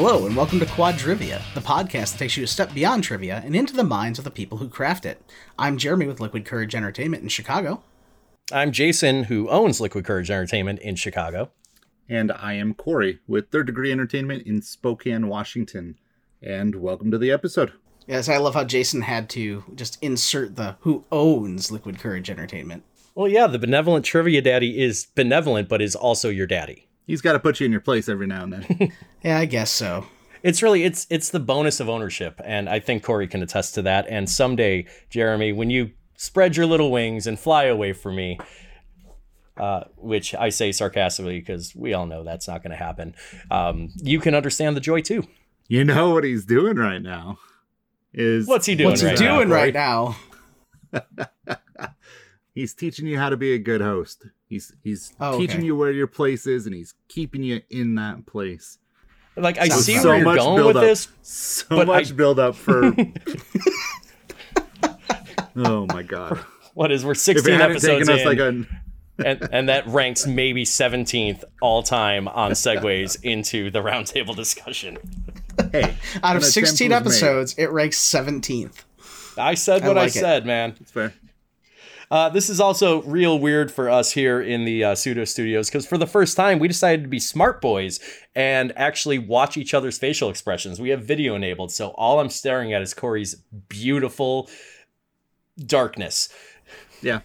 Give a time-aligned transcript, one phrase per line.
[0.00, 3.56] Hello, and welcome to Quadrivia, the podcast that takes you a step beyond trivia and
[3.56, 5.20] into the minds of the people who craft it.
[5.58, 7.82] I'm Jeremy with Liquid Courage Entertainment in Chicago.
[8.52, 11.50] I'm Jason, who owns Liquid Courage Entertainment in Chicago.
[12.08, 15.96] And I am Corey with Third Degree Entertainment in Spokane, Washington.
[16.40, 17.72] And welcome to the episode.
[18.06, 22.84] Yes, I love how Jason had to just insert the who owns Liquid Courage Entertainment.
[23.16, 26.87] Well, yeah, the benevolent trivia daddy is benevolent, but is also your daddy.
[27.08, 28.92] He's got to put you in your place every now and then.
[29.24, 30.06] yeah, I guess so.
[30.42, 33.82] It's really it's it's the bonus of ownership, and I think Corey can attest to
[33.82, 34.06] that.
[34.08, 38.38] And someday, Jeremy, when you spread your little wings and fly away from me,
[39.56, 43.14] uh, which I say sarcastically because we all know that's not going to happen,
[43.50, 45.26] um, you can understand the joy too.
[45.66, 47.38] You know what he's doing right now
[48.12, 48.90] is what's he doing?
[48.90, 50.16] What's he doing now, right now?
[52.54, 54.26] he's teaching you how to be a good host.
[54.48, 55.46] He's he's Oh, okay.
[55.46, 58.78] teaching you where your place is, and he's keeping you in that place.
[59.36, 60.04] Like I Sounds see fun.
[60.06, 60.82] where So you're much going with up.
[60.82, 62.92] this, So But much I- build up for.
[65.56, 66.38] oh my god!
[66.74, 68.66] what is we're If 16 it hadn't episodes taken us in, like a
[69.26, 74.96] and, and that ranks maybe 17th all time on segues into the roundtable discussion.
[75.72, 76.92] hey, Out of 16 was made.
[76.96, 78.84] episodes, it ranks 17th.
[79.36, 80.20] I said I what I, like it.
[80.20, 80.76] said, man.
[80.80, 81.12] It's fair.
[82.10, 85.86] Uh, this is also real weird for us here in the uh, pseudo studios because
[85.86, 88.00] for the first time we decided to be smart boys
[88.34, 90.80] and actually watch each other's facial expressions.
[90.80, 93.34] We have video enabled, so all I'm staring at is Corey's
[93.68, 94.48] beautiful
[95.58, 96.28] darkness.
[97.02, 97.20] Yeah,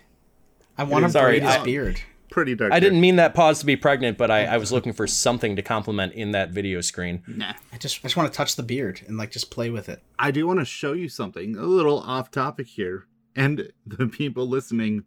[0.78, 2.02] I want to Sorry, braid his beard.
[2.30, 2.74] pretty dark.
[2.74, 5.56] I didn't mean that pause to be pregnant, but I, I was looking for something
[5.56, 7.24] to compliment in that video screen.
[7.28, 7.54] Nah.
[7.72, 10.02] I just, I just want to touch the beard and like just play with it.
[10.20, 14.48] I do want to show you something a little off topic here, and the people
[14.48, 15.04] listening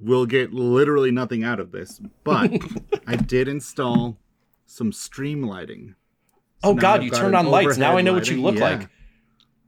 [0.00, 2.00] will get literally nothing out of this.
[2.24, 2.52] But
[3.06, 4.18] I did install
[4.66, 5.94] some stream lighting.
[6.62, 7.76] Oh God, I've you turned on lights.
[7.76, 8.70] Now I overhead know what you look Yeah.
[8.78, 8.88] like.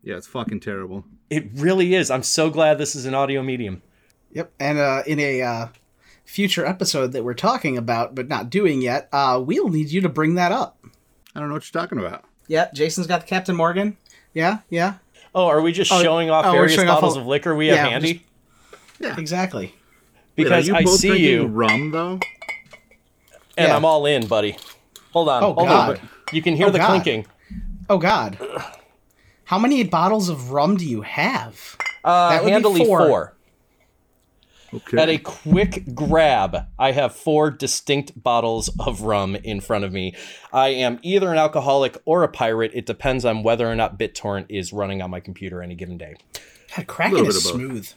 [0.03, 1.04] Yeah, it's fucking terrible.
[1.28, 2.10] It really is.
[2.10, 3.82] I'm so glad this is an audio medium.
[4.32, 4.53] Yep.
[4.58, 5.69] And uh, in a uh,
[6.25, 10.08] future episode that we're talking about but not doing yet, uh, we'll need you to
[10.08, 10.78] bring that up.
[11.34, 12.25] I don't know what you're talking about.
[12.47, 13.97] Yeah, Jason's got the Captain Morgan.
[14.34, 14.94] Yeah, yeah,
[15.34, 17.54] Oh, are we just Oh, showing off oh, various showing off bottles all- of liquor
[17.54, 18.26] we Yeah, have we're handy?
[19.20, 19.74] exactly.
[20.34, 22.20] Because Wait, are I you both see you, rum though.
[23.56, 23.76] and Yeah.
[23.76, 24.56] I'm all in, buddy.
[25.12, 25.90] Hold on, Oh, hold God.
[25.98, 26.08] on.
[26.32, 26.88] You can hear Oh, the God.
[26.88, 27.26] clinking.
[27.90, 28.38] Oh God,
[29.44, 31.76] how many bottles of rum do you have?
[32.04, 32.98] Uh, That would be four.
[33.08, 33.34] four.
[34.72, 34.98] Okay.
[34.98, 40.14] At a quick grab, I have four distinct bottles of rum in front of me.
[40.52, 42.72] I am either an alcoholic or a pirate.
[42.74, 46.16] It depends on whether or not BitTorrent is running on my computer any given day.
[46.76, 47.52] God, Kraken is bit of both.
[47.70, 47.88] smooth.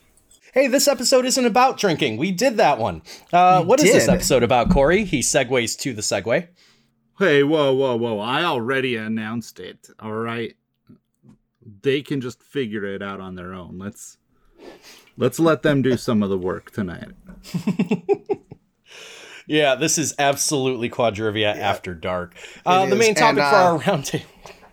[0.53, 2.17] Hey, this episode isn't about drinking.
[2.17, 3.01] We did that one.
[3.33, 5.03] Uh, You what is this episode about, Corey?
[5.05, 6.47] He segues to the segue.
[7.19, 8.19] Hey, whoa, whoa, whoa!
[8.19, 9.89] I already announced it.
[9.99, 10.55] All right,
[11.83, 13.77] they can just figure it out on their own.
[13.77, 14.17] Let's
[15.17, 17.09] let's let them do some of the work tonight.
[19.47, 22.35] Yeah, this is absolutely Quadrivia after dark.
[22.65, 24.23] Uh, the main topic and, for uh, our roundtable.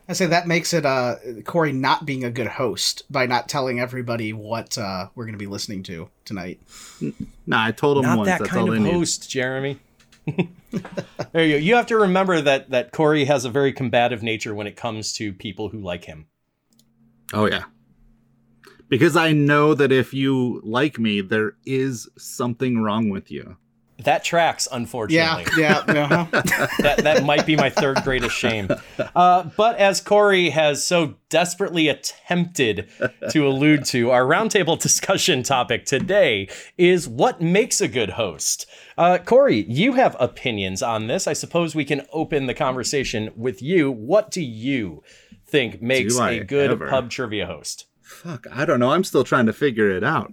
[0.08, 3.80] I say that makes it uh, Corey not being a good host by not telling
[3.80, 6.60] everybody what uh, we're going to be listening to tonight.
[7.46, 8.28] Nah, I told him Not once.
[8.28, 8.94] that That's kind all of they need.
[8.94, 9.78] host, Jeremy.
[11.32, 11.58] there you go.
[11.58, 15.12] You have to remember that that Corey has a very combative nature when it comes
[15.14, 16.26] to people who like him.
[17.34, 17.64] Oh yeah.
[18.88, 23.56] Because I know that if you like me, there is something wrong with you.
[24.04, 25.44] That tracks, unfortunately.
[25.58, 26.26] yeah, uh-huh.
[26.78, 28.68] that that might be my third greatest shame.
[29.16, 32.88] Uh, but as Corey has so desperately attempted
[33.30, 38.66] to allude to, our roundtable discussion topic today is what makes a good host.
[38.96, 41.26] Uh, Corey, you have opinions on this.
[41.26, 43.90] I suppose we can open the conversation with you.
[43.90, 45.02] What do you
[45.44, 46.88] think makes Do I a good ever?
[46.88, 47.87] pub trivia host?
[48.08, 48.90] Fuck, I don't know.
[48.92, 50.32] I'm still trying to figure it out.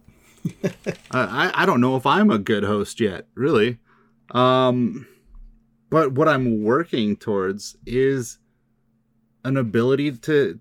[1.11, 3.79] I, I don't know if I'm a good host yet, really.
[4.31, 5.05] Um,
[5.89, 8.39] but what I'm working towards is
[9.43, 10.57] an ability to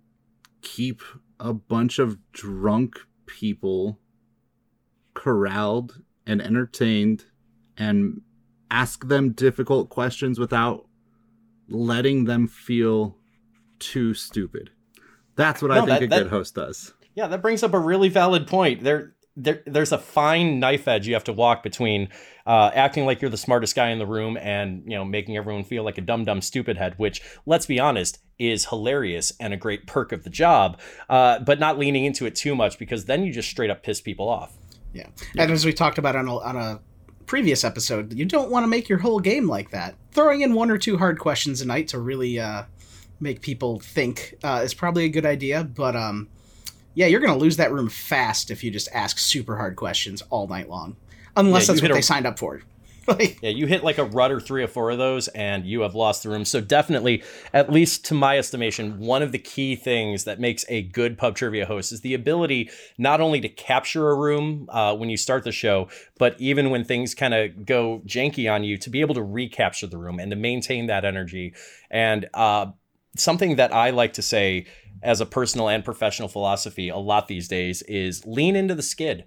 [0.61, 1.03] keep
[1.39, 4.01] a bunch of drunk people
[5.15, 7.27] corralled and entertained
[7.77, 8.23] and
[8.71, 10.87] ask them difficult questions without
[11.69, 13.17] letting them feel
[13.79, 14.71] too stupid.
[15.37, 16.93] That's what I think that- a that- good host does.
[17.15, 18.83] Yeah, that brings up a really valid point.
[18.83, 22.09] There, there, there's a fine knife edge you have to walk between
[22.47, 25.65] uh, acting like you're the smartest guy in the room and you know making everyone
[25.65, 26.95] feel like a dumb, dumb, stupid head.
[26.97, 30.81] Which, let's be honest, is hilarious and a great perk of the job.
[31.09, 34.01] Uh, but not leaning into it too much because then you just straight up piss
[34.01, 34.57] people off.
[35.35, 35.43] yeah.
[35.43, 36.81] And as we talked about on a, on a
[37.27, 39.97] previous episode, you don't want to make your whole game like that.
[40.13, 42.65] Throwing in one or two hard questions a night to really uh,
[43.21, 45.65] make people think uh, is probably a good idea.
[45.65, 46.29] But um,
[46.95, 50.47] yeah, you're gonna lose that room fast if you just ask super hard questions all
[50.47, 50.97] night long,
[51.37, 52.63] unless Yeah, that's what hit they signed up for.
[53.09, 55.95] like, Yeah, you hit like a rudder three or four of those, and you have
[55.95, 56.45] lost the room.
[56.45, 60.83] So definitely, at least to my estimation, one of the key things that makes a
[60.83, 65.11] good pub trivia host is the ability not only to capture a room uh, when
[65.11, 65.89] you start the show,
[66.19, 69.87] but even when things kind of go janky on you, to be able to recapture
[69.87, 71.55] the room and to maintain that energy.
[71.91, 72.67] And uh,
[73.17, 74.67] something that I like to say
[75.03, 79.25] as a personal and professional philosophy a lot these days is lean into the skid.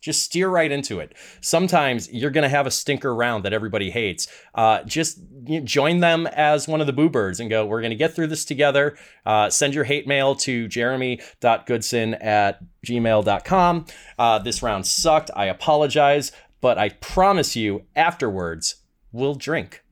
[0.00, 1.14] Just steer right into it.
[1.42, 4.28] Sometimes you're going to have a stinker round that everybody hates.
[4.54, 5.18] Uh, just
[5.64, 8.28] join them as one of the boo birds and go, we're going to get through
[8.28, 8.96] this together.
[9.26, 13.86] Uh, send your hate mail to jeremy.goodson at gmail.com.
[14.18, 15.30] Uh, this round sucked.
[15.36, 16.32] I apologize,
[16.62, 18.76] but I promise you afterwards,
[19.12, 19.82] we'll drink.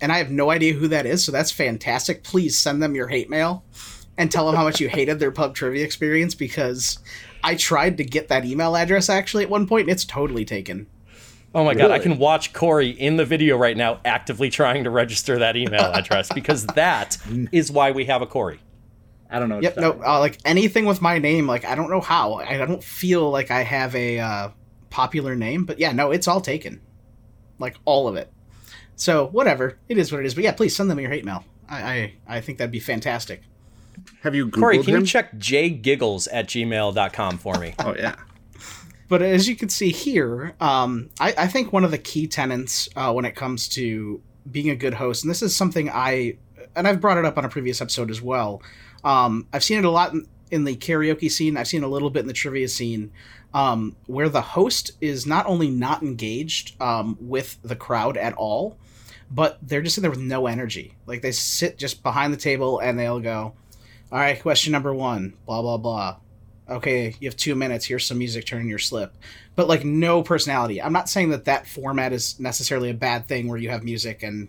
[0.00, 2.22] And I have no idea who that is, so that's fantastic.
[2.22, 3.64] Please send them your hate mail
[4.18, 6.98] and tell them how much you hated their pub trivia experience because
[7.42, 10.86] I tried to get that email address actually at one point and it's totally taken.
[11.54, 14.90] Oh my God, I can watch Corey in the video right now actively trying to
[14.90, 17.16] register that email address because that
[17.50, 18.60] is why we have a Corey.
[19.28, 19.56] I don't know.
[19.56, 22.34] what Yep, no, uh, like anything with my name, like I don't know how.
[22.34, 24.48] I don't feel like I have a uh,
[24.90, 26.80] popular name, but yeah, no, it's all taken,
[27.58, 28.30] like all of it.
[29.00, 30.34] So whatever, it is what it is.
[30.34, 31.44] But yeah, please send them your hate mail.
[31.68, 33.42] I I, I think that'd be fantastic.
[34.22, 35.00] Have you Googled Corey, can him?
[35.00, 37.74] you check jgiggles at gmail.com for me?
[37.78, 38.16] oh yeah.
[39.08, 42.88] But as you can see here, um, I, I think one of the key tenets
[42.94, 46.36] uh, when it comes to being a good host, and this is something I,
[46.76, 48.62] and I've brought it up on a previous episode as well.
[49.02, 51.56] Um, I've seen it a lot in, in the karaoke scene.
[51.56, 53.10] I've seen a little bit in the trivia scene,
[53.52, 58.78] um, where the host is not only not engaged um, with the crowd at all,
[59.30, 60.96] but they're just sitting there with no energy.
[61.06, 63.54] Like they sit just behind the table and they'll go,
[64.12, 66.16] "All right, question number one, blah blah blah."
[66.70, 67.84] okay, you have two minutes.
[67.84, 68.46] Here's some music.
[68.46, 69.14] Turn in your slip,
[69.56, 70.80] but like no personality.
[70.80, 74.22] I'm not saying that that format is necessarily a bad thing where you have music
[74.22, 74.48] and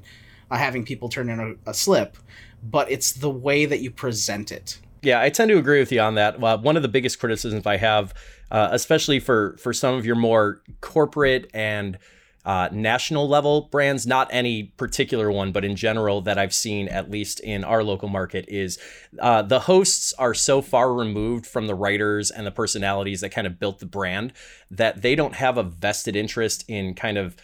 [0.50, 2.18] uh, having people turn in a, a slip,
[2.63, 4.80] but it's the way that you present it.
[5.01, 6.39] Yeah, I tend to agree with you on that.
[6.39, 8.13] One of the biggest criticisms I have,
[8.51, 11.98] uh, especially for for some of your more corporate and
[12.46, 17.12] uh, national level brands, not any particular one, but in general that I've seen, at
[17.12, 18.80] least in our local market, is
[19.20, 23.46] uh, the hosts are so far removed from the writers and the personalities that kind
[23.46, 24.34] of built the brand
[24.72, 27.36] that they don't have a vested interest in kind of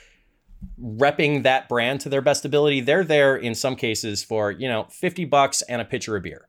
[0.82, 2.82] repping that brand to their best ability.
[2.82, 6.48] They're there in some cases for, you know, 50 bucks and a pitcher of beer.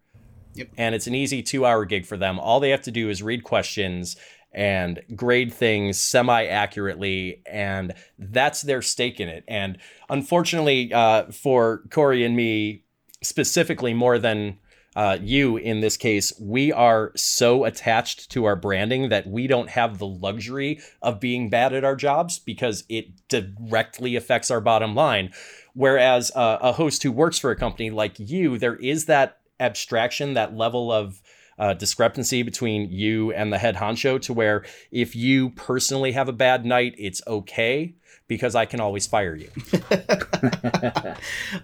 [0.55, 0.69] Yep.
[0.77, 2.41] And it's an easy two hour gig for them.
[2.41, 4.17] All they have to do is read questions
[4.53, 7.43] and grade things semi accurately.
[7.47, 9.45] And that's their stake in it.
[9.47, 9.79] And
[10.09, 12.85] unfortunately, uh, for Corey and me
[13.23, 14.59] specifically, more than
[14.97, 19.71] uh, you in this case, we are so attached to our branding that we don't
[19.71, 24.95] have the luxury of being bad at our jobs because it directly affects our bottom
[24.95, 25.31] line.
[25.75, 30.35] Whereas uh, a host who works for a company like you, there is that abstraction,
[30.35, 31.23] that level of
[31.59, 36.33] uh, discrepancy between you and the head honcho to where if you personally have a
[36.33, 37.95] bad night, it's okay
[38.29, 39.51] because I can always fire you.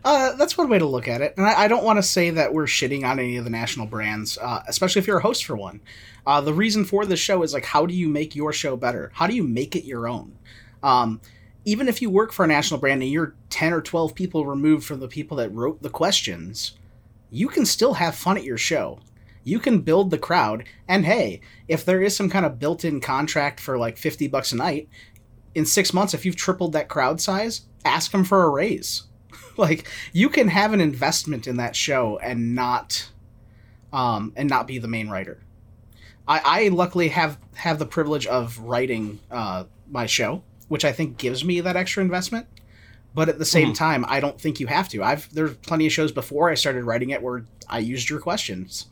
[0.05, 1.35] Uh, that's one way to look at it.
[1.37, 3.87] And I, I don't want to say that we're shitting on any of the national
[3.87, 5.81] brands, uh, especially if you're a host for one.
[6.27, 9.13] Uh, the reason for this show is like, how do you make your show better?
[9.15, 10.37] How do you make it your own?
[10.83, 11.21] Um,
[11.65, 14.85] even if you work for a national brand and you're 10 or 12 people removed
[14.85, 16.73] from the people that wrote the questions,
[17.31, 18.99] you can still have fun at your show.
[19.45, 20.65] You can build the crowd.
[20.89, 24.53] And hey, if there is some kind of built in contract for like 50 bucks
[24.53, 24.89] a night,
[25.55, 29.05] in six months, if you've tripled that crowd size, ask them for a raise.
[29.57, 33.11] like you can have an investment in that show and not
[33.93, 35.41] um, and not be the main writer.
[36.27, 41.19] I, I luckily have have the privilege of writing uh, my show, which I think
[41.19, 42.47] gives me that extra investment.
[43.15, 45.03] But at the same time, I don't think you have to.
[45.05, 48.87] I've there's plenty of shows before I started writing it where I used your questions.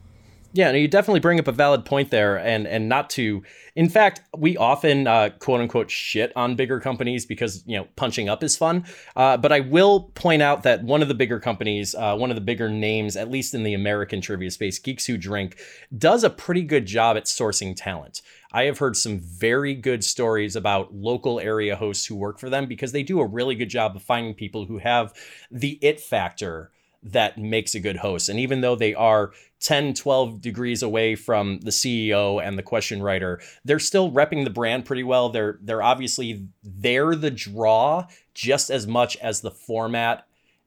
[0.55, 3.43] Yeah, no, you definitely bring up a valid point there, and and not to.
[3.75, 8.29] In fact, we often uh, quote unquote shit on bigger companies because you know punching
[8.29, 8.85] up is fun.
[9.17, 12.35] Uh, but I will point out that one of the bigger companies, uh, one of
[12.35, 15.59] the bigger names, at least in the American trivia space, Geeks Who Drink,
[15.97, 18.21] does a pretty good job at sourcing talent.
[18.53, 22.67] I have heard some very good stories about local area hosts who work for them
[22.67, 25.15] because they do a really good job of finding people who have
[25.51, 26.71] the it factor
[27.03, 28.29] that makes a good host.
[28.29, 33.03] And even though they are 10, 12 degrees away from the CEO and the question
[33.03, 35.29] writer, they're still repping the brand pretty well.
[35.29, 40.27] They're they're obviously they're the draw just as much as the format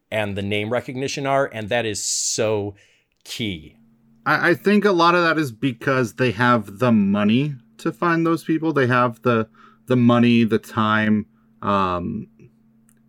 [0.09, 2.75] and the name recognition are, and that is so
[3.25, 3.75] key.
[4.25, 8.25] I, I think a lot of that is because they have the money to find
[8.25, 8.71] those people.
[8.71, 9.49] They have the
[9.87, 11.27] the money, the time,
[11.61, 12.27] um,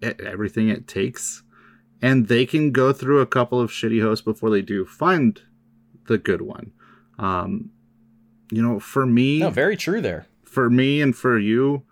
[0.03, 1.43] everything it takes,
[2.03, 5.41] and they can go through a couple of shitty hosts before they do find
[6.07, 6.73] the good one.
[7.19, 7.71] Um,
[8.51, 10.27] you know, for me, no, very true there.
[10.45, 11.85] For me and for you,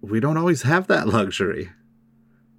[0.00, 1.70] we don't always have that luxury.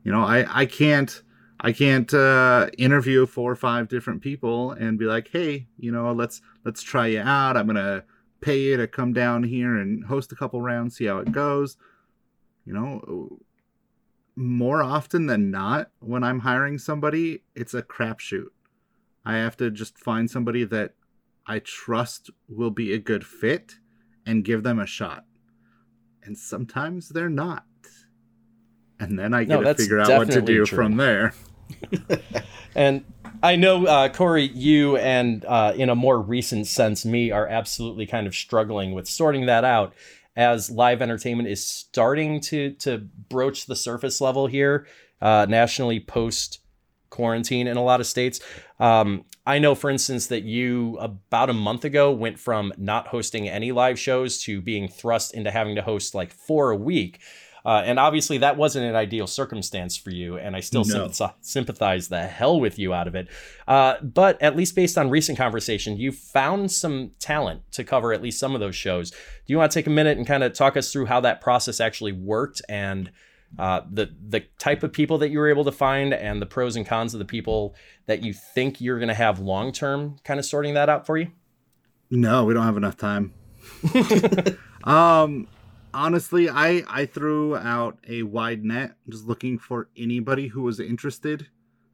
[0.03, 1.21] You know, I I can't
[1.59, 6.13] I can't uh, interview four or five different people and be like, hey, you know,
[6.13, 7.57] let's let's try you out.
[7.57, 8.03] I'm gonna
[8.41, 11.75] pay you to come down here and host a couple rounds, see how it goes.
[12.65, 13.39] You know,
[14.35, 18.47] more often than not, when I'm hiring somebody, it's a crapshoot.
[19.29, 20.93] I have to just find somebody that
[21.45, 23.75] I trust will be a good fit
[24.25, 25.25] and give them a shot.
[26.23, 27.63] And sometimes they're not.
[28.99, 30.75] And then I get no, to figure out what to do true.
[30.75, 31.35] from there.
[32.75, 33.05] and
[33.43, 38.07] I know, uh, Corey, you and uh, in a more recent sense, me are absolutely
[38.07, 39.93] kind of struggling with sorting that out
[40.35, 42.97] as live entertainment is starting to to
[43.29, 44.87] broach the surface level here
[45.21, 46.61] uh, nationally post
[47.19, 48.39] quarantine in a lot of states.
[48.79, 53.49] Um, I know, for instance, that you about a month ago went from not hosting
[53.49, 57.19] any live shows to being thrust into having to host like four a week.
[57.65, 60.93] Uh, and obviously, that wasn't an ideal circumstance for you, and I still no.
[60.93, 63.27] sympathize, sympathize the hell with you out of it.
[63.67, 68.21] Uh, but at least based on recent conversation, you found some talent to cover at
[68.21, 69.11] least some of those shows.
[69.11, 71.41] Do you want to take a minute and kind of talk us through how that
[71.41, 73.11] process actually worked and
[73.57, 76.75] uh, the the type of people that you were able to find and the pros
[76.75, 77.75] and cons of the people
[78.05, 80.17] that you think you're going to have long term?
[80.23, 81.31] Kind of sorting that out for you.
[82.09, 83.33] No, we don't have enough time.
[84.83, 85.47] um
[85.93, 91.47] honestly, I I threw out a wide net, just looking for anybody who was interested.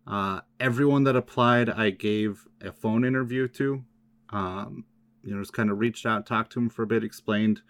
[0.08, 3.84] Uh, everyone that applied, I gave a phone interview to.
[4.30, 4.86] Um,
[5.24, 7.62] you know, just kind of reached out, talked to them for a bit, explained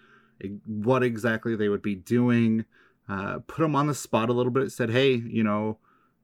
[0.65, 2.65] what exactly they would be doing,
[3.07, 4.71] uh, put them on the spot a little bit.
[4.71, 5.77] Said, hey, you know,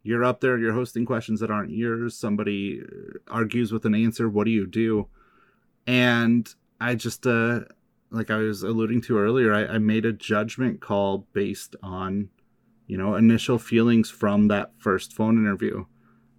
[0.04, 2.18] you're up there, you're hosting questions that aren't yours.
[2.18, 4.30] Somebody uh, argues with an answer.
[4.30, 5.08] What do you do?
[5.86, 7.62] And I just uh,
[8.12, 12.30] like I was alluding to earlier, I, I made a judgment call based on,
[12.86, 15.86] you know, initial feelings from that first phone interview.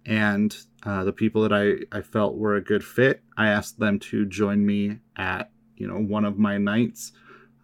[0.05, 3.99] And uh, the people that I, I felt were a good fit, I asked them
[3.99, 7.11] to join me at, you know, one of my nights.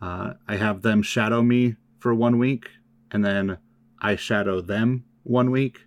[0.02, 2.70] Uh, I have them shadow me for one week,
[3.12, 3.58] and then
[4.02, 5.86] I shadow them one week,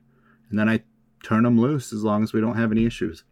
[0.50, 0.82] and then I
[1.22, 3.24] turn them loose as long as we don't have any issues.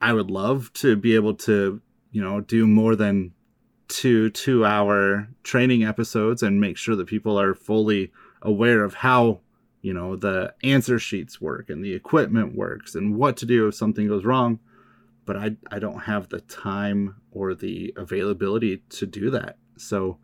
[0.00, 3.32] I would love to be able to, you know, do more than
[3.90, 9.40] two two hour training episodes and make sure that people are fully aware of how
[9.82, 13.74] you know the answer sheets work and the equipment works and what to do if
[13.74, 14.60] something goes wrong
[15.26, 20.18] but i i don't have the time or the availability to do that so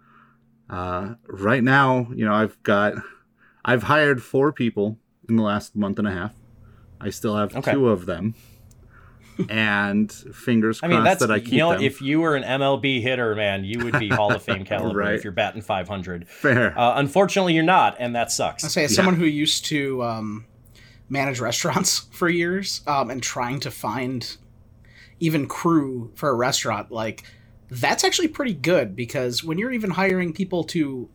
[0.70, 2.94] uh, right now you know i've got
[3.64, 6.34] i've hired four people in the last month and a half
[7.00, 7.72] i still have okay.
[7.72, 8.34] two of them
[9.48, 11.82] and fingers crossed I mean, that's, that I keep you know, them.
[11.82, 15.14] If you were an MLB hitter, man, you would be Hall of Fame caliber right.
[15.14, 16.28] if you're batting 500.
[16.28, 16.78] Fair.
[16.78, 18.64] Uh, unfortunately, you're not, and that sucks.
[18.64, 18.96] I say, as yeah.
[18.96, 20.46] someone who used to um,
[21.08, 24.36] manage restaurants for years um, and trying to find
[25.20, 27.24] even crew for a restaurant, like
[27.70, 31.08] that's actually pretty good because when you're even hiring people to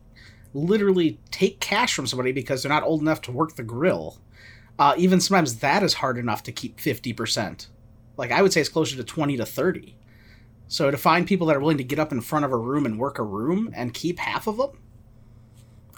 [0.54, 4.18] literally take cash from somebody because they're not old enough to work the grill.
[4.78, 7.68] Uh, even sometimes that is hard enough to keep 50%
[8.16, 9.96] like I would say it's closer to 20 to 30.
[10.68, 12.86] So to find people that are willing to get up in front of a room
[12.86, 14.78] and work a room and keep half of them,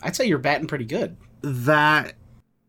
[0.03, 1.17] I'd say you're batting pretty good.
[1.43, 2.15] That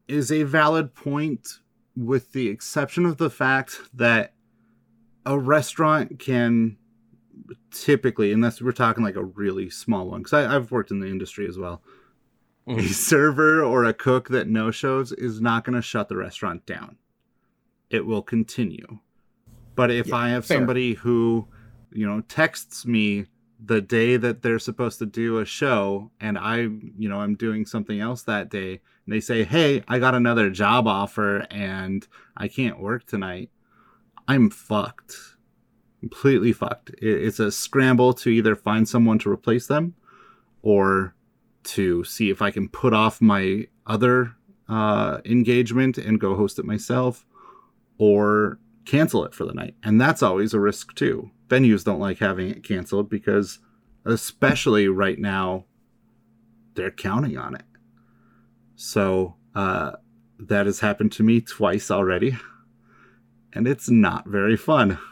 [0.07, 1.47] is a valid point
[1.95, 4.33] with the exception of the fact that
[5.25, 6.77] a restaurant can
[7.71, 11.47] typically, unless we're talking like a really small one, because I've worked in the industry
[11.47, 11.81] as well,
[12.67, 12.79] mm.
[12.79, 16.65] a server or a cook that no shows is not going to shut the restaurant
[16.65, 16.97] down.
[17.89, 18.99] It will continue.
[19.75, 20.57] But if yeah, I have fair.
[20.57, 21.47] somebody who,
[21.91, 23.25] you know, texts me
[23.63, 27.65] the day that they're supposed to do a show and I, you know, I'm doing
[27.65, 32.47] something else that day and they say, "Hey, I got another job offer and I
[32.47, 33.49] can't work tonight."
[34.27, 35.34] I'm fucked.
[35.99, 36.91] Completely fucked.
[36.99, 39.95] It's a scramble to either find someone to replace them
[40.61, 41.15] or
[41.63, 44.35] to see if I can put off my other
[44.69, 47.25] uh, engagement and go host it myself
[47.97, 49.75] or cancel it for the night.
[49.83, 51.31] And that's always a risk too.
[51.47, 53.59] Venues don't like having it canceled because,
[54.05, 55.65] especially right now,
[56.75, 57.65] they're counting on it.
[58.75, 59.93] So, uh,
[60.37, 62.37] that has happened to me twice already,
[63.53, 64.99] and it's not very fun.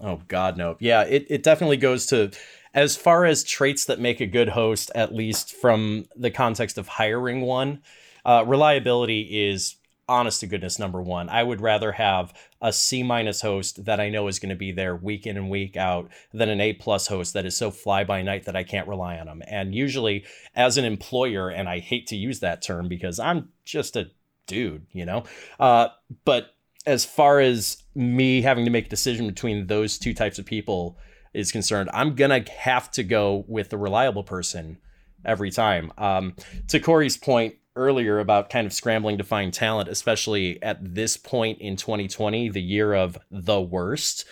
[0.00, 0.76] Oh God, no.
[0.80, 2.30] Yeah, it, it definitely goes to
[2.74, 6.88] as far as traits that make a good host, at least from the context of
[6.88, 7.80] hiring one,
[8.24, 9.76] uh, reliability is
[10.08, 11.28] honest to goodness number one.
[11.28, 14.72] I would rather have a C minus host that I know is going to be
[14.72, 18.04] there week in and week out than an A plus host that is so fly
[18.04, 19.42] by night that I can't rely on them.
[19.46, 20.24] And usually,
[20.54, 24.10] as an employer, and I hate to use that term because I'm just a
[24.46, 25.24] dude, you know,
[25.58, 25.88] uh,
[26.24, 26.53] but
[26.86, 30.98] as far as me having to make a decision between those two types of people
[31.32, 34.78] is concerned, I'm gonna have to go with the reliable person
[35.24, 35.92] every time.
[35.98, 36.34] Um,
[36.68, 41.60] to Corey's point earlier about kind of scrambling to find talent, especially at this point
[41.60, 44.24] in 2020, the year of the worst.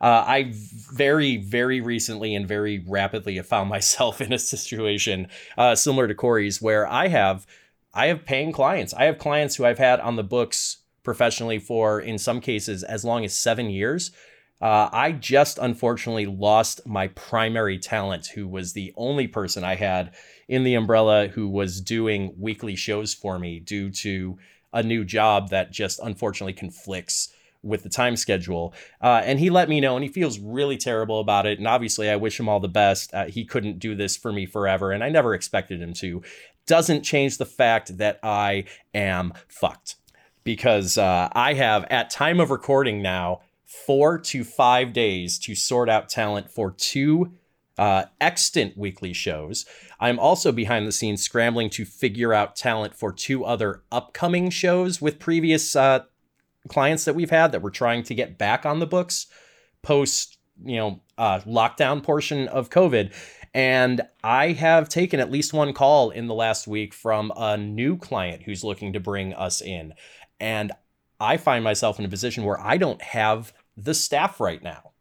[0.00, 5.74] Uh, I very, very recently and very rapidly have found myself in a situation uh,
[5.74, 7.46] similar to Corey's, where I have,
[7.94, 8.94] I have paying clients.
[8.94, 13.04] I have clients who I've had on the books professionally for, in some cases, as
[13.04, 14.10] long as seven years.
[14.60, 20.14] Uh, I just unfortunately lost my primary talent, who was the only person I had
[20.48, 24.38] in the umbrella who was doing weekly shows for me due to
[24.72, 28.74] a new job that just unfortunately conflicts with the time schedule.
[29.00, 31.58] Uh, and he let me know, and he feels really terrible about it.
[31.58, 33.12] And obviously, I wish him all the best.
[33.14, 36.22] Uh, he couldn't do this for me forever, and I never expected him to.
[36.66, 38.64] Doesn't change the fact that I
[38.94, 39.96] am fucked
[40.44, 45.88] because uh, I have, at time of recording now, four to five days to sort
[45.88, 47.32] out talent for two
[47.78, 49.64] uh, extant weekly shows.
[49.98, 55.00] I'm also behind the scenes scrambling to figure out talent for two other upcoming shows
[55.00, 56.00] with previous uh,
[56.68, 59.26] clients that we've had that we're trying to get back on the books
[59.82, 63.14] post, you know, uh, lockdown portion of COVID.
[63.52, 67.96] And I have taken at least one call in the last week from a new
[67.96, 69.94] client who's looking to bring us in.
[70.40, 70.72] And
[71.20, 74.92] I find myself in a position where I don't have the staff right now.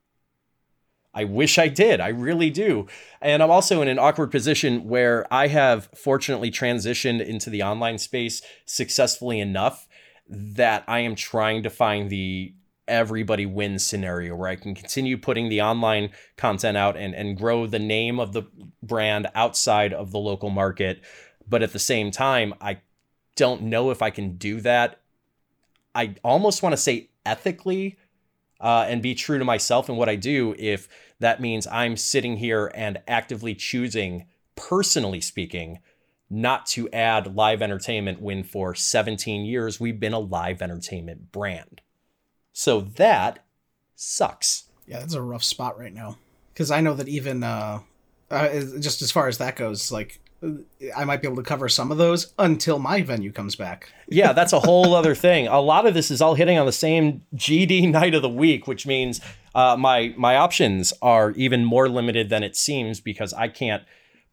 [1.13, 1.99] I wish I did.
[1.99, 2.87] I really do.
[3.19, 7.97] And I'm also in an awkward position where I have fortunately transitioned into the online
[7.97, 9.87] space successfully enough
[10.29, 12.53] that I am trying to find the
[12.87, 17.67] everybody wins scenario where I can continue putting the online content out and, and grow
[17.67, 18.43] the name of the
[18.83, 21.01] brand outside of the local market.
[21.47, 22.81] But at the same time, I
[23.35, 24.98] don't know if I can do that
[25.95, 27.97] I almost want to say ethically
[28.59, 30.87] uh, and be true to myself and what I do if
[31.19, 34.25] that means I'm sitting here and actively choosing,
[34.55, 35.79] personally speaking,
[36.29, 41.81] not to add live entertainment when for 17 years we've been a live entertainment brand.
[42.53, 43.45] So that
[43.95, 44.65] sucks.
[44.85, 46.17] Yeah, that's a rough spot right now.
[46.53, 47.79] Because I know that even uh,
[48.29, 48.49] uh,
[48.79, 50.19] just as far as that goes, like
[50.95, 53.91] I might be able to cover some of those until my venue comes back.
[54.07, 55.47] yeah, that's a whole other thing.
[55.47, 58.67] A lot of this is all hitting on the same GD night of the week,
[58.67, 59.19] which means
[59.53, 63.83] uh, my my options are even more limited than it seems because I can't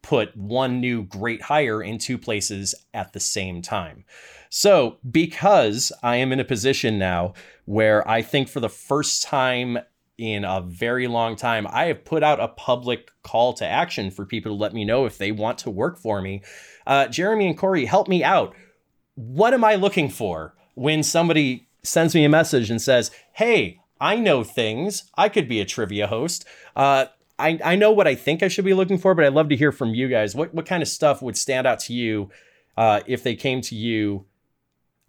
[0.02, 4.04] put one new great hire in two places at the same time.
[4.48, 9.78] So, because I am in a position now where I think for the first time
[10.18, 11.66] in a very long time.
[11.70, 15.04] I have put out a public call to action for people to let me know
[15.04, 16.42] if they want to work for me.
[16.86, 18.54] Uh, Jeremy and Corey, help me out.
[19.14, 24.16] What am I looking for when somebody sends me a message and says, Hey, I
[24.16, 25.10] know things.
[25.16, 26.44] I could be a trivia host.
[26.74, 27.06] Uh,
[27.38, 29.56] I, I know what I think I should be looking for, but I'd love to
[29.56, 30.34] hear from you guys.
[30.34, 32.30] What, what kind of stuff would stand out to you
[32.76, 34.24] uh, if they came to you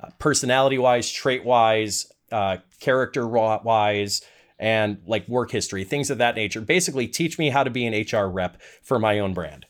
[0.01, 4.21] uh, personality wise, trait wise, uh, character wise?
[4.59, 6.61] And like work history, things of that nature.
[6.61, 9.65] Basically, teach me how to be an HR rep for my own brand.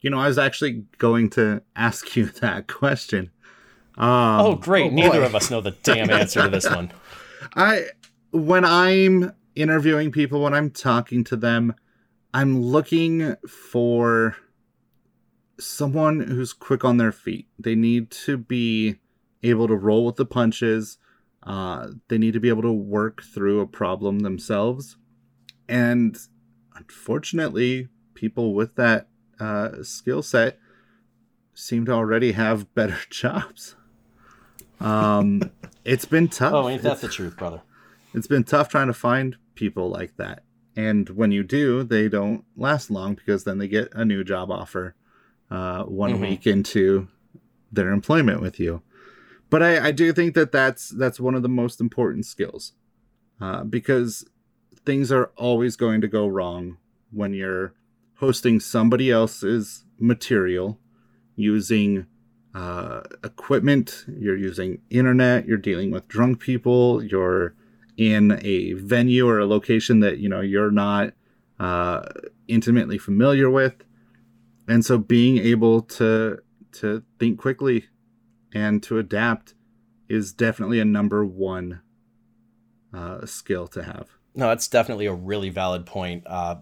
[0.00, 3.30] You know, I was actually going to ask you that question.
[3.96, 4.90] Um, oh, great!
[4.90, 6.92] Oh Neither of us know the damn answer to this one.
[7.54, 7.86] I
[8.30, 11.74] when I'm interviewing people, when I'm talking to them,
[12.32, 14.36] I'm looking for
[15.60, 17.48] someone who's quick on their feet.
[17.58, 18.96] They need to be
[19.42, 20.98] able to roll with the punches.
[21.44, 24.96] Uh, they need to be able to work through a problem themselves.
[25.68, 26.16] And
[26.74, 29.08] unfortunately, people with that
[29.40, 30.58] uh, skill set
[31.54, 33.76] seem to already have better jobs.
[34.80, 35.50] Um,
[35.84, 36.52] it's been tough.
[36.54, 37.62] Oh, ain't that it's, the truth, brother?
[38.14, 40.42] It's been tough trying to find people like that.
[40.76, 44.50] And when you do, they don't last long because then they get a new job
[44.50, 44.94] offer
[45.50, 46.22] uh, one mm-hmm.
[46.22, 47.08] week into
[47.70, 48.82] their employment with you
[49.52, 52.72] but I, I do think that that's that's one of the most important skills
[53.38, 54.24] uh, because
[54.86, 56.78] things are always going to go wrong
[57.10, 57.74] when you're
[58.14, 60.78] hosting somebody else's material
[61.36, 62.06] using
[62.54, 67.54] uh, equipment, you're using internet, you're dealing with drunk people, you're
[67.98, 71.12] in a venue or a location that you know you're not
[71.60, 72.00] uh,
[72.48, 73.84] intimately familiar with,
[74.66, 76.38] and so being able to
[76.72, 77.84] to think quickly
[78.54, 79.54] and to adapt
[80.08, 81.80] is definitely a number one
[82.92, 84.10] uh, skill to have.
[84.34, 86.24] No, that's definitely a really valid point.
[86.26, 86.56] Uh,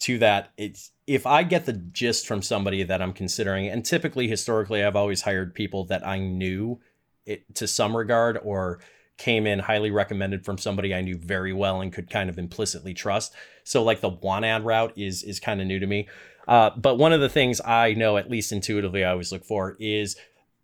[0.00, 4.28] to that, it's if I get the gist from somebody that I'm considering, and typically
[4.28, 6.80] historically, I've always hired people that I knew
[7.26, 8.80] it to some regard or
[9.18, 12.94] came in highly recommended from somebody I knew very well and could kind of implicitly
[12.94, 13.34] trust.
[13.64, 16.08] So like the one ad route is is kind of new to me.
[16.48, 19.76] Uh, but one of the things I know, at least intuitively, I always look for
[19.78, 20.16] is,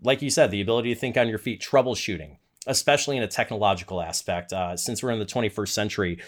[0.03, 4.01] like you said, the ability to think on your feet, troubleshooting, especially in a technological
[4.01, 4.53] aspect.
[4.53, 6.19] Uh, since we're in the 21st century,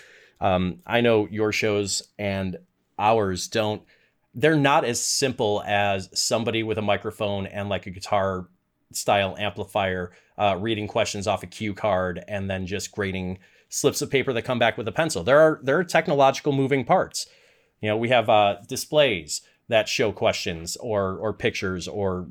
[0.41, 2.57] um, I know your shows and
[2.99, 3.83] ours don't.
[4.35, 8.49] They're not as simple as somebody with a microphone and like a guitar
[8.93, 14.11] style amplifier uh, reading questions off a cue card and then just grading slips of
[14.11, 15.23] paper that come back with a pencil.
[15.23, 17.27] There are there are technological moving parts.
[17.81, 22.29] You know, we have uh, displays that show questions or or pictures or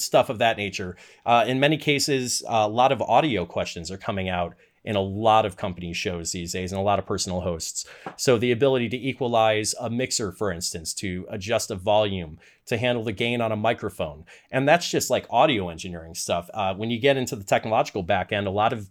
[0.00, 0.96] stuff of that nature.
[1.24, 4.54] Uh, in many cases, a lot of audio questions are coming out
[4.84, 7.86] in a lot of company shows these days and a lot of personal hosts.
[8.16, 13.02] So the ability to equalize a mixer, for instance, to adjust a volume, to handle
[13.02, 16.50] the gain on a microphone, and that's just like audio engineering stuff.
[16.52, 18.90] Uh, when you get into the technological back end, a lot of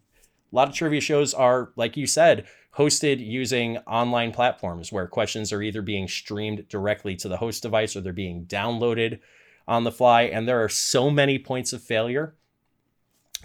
[0.52, 2.46] a lot of trivia shows are, like you said,
[2.78, 7.96] hosted using online platforms where questions are either being streamed directly to the host device
[7.96, 9.20] or they're being downloaded
[9.68, 10.24] on the fly.
[10.24, 12.36] And there are so many points of failure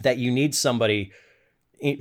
[0.03, 1.13] that you need somebody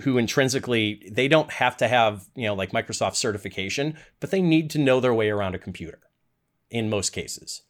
[0.02, 4.72] who intrinsically they don't have to have you know like microsoft certification but they need
[4.72, 6.00] to know their way around a computer
[6.72, 7.62] in most cases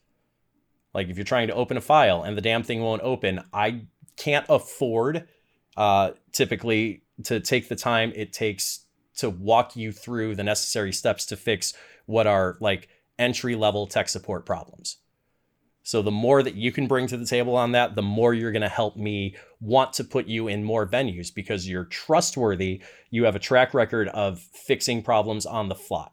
[0.93, 3.81] like if you're trying to open a file and the damn thing won't open i
[4.15, 5.27] can't afford
[5.75, 8.85] uh, typically to take the time it takes
[9.17, 11.73] to walk you through the necessary steps to fix
[12.05, 12.87] what are like
[13.19, 14.97] entry level tech support problems.
[15.87, 18.51] So the more that you can bring to the table on that, the more you're
[18.51, 22.81] going to help me want to put you in more venues because you're trustworthy.
[23.09, 26.09] You have a track record of fixing problems on the fly.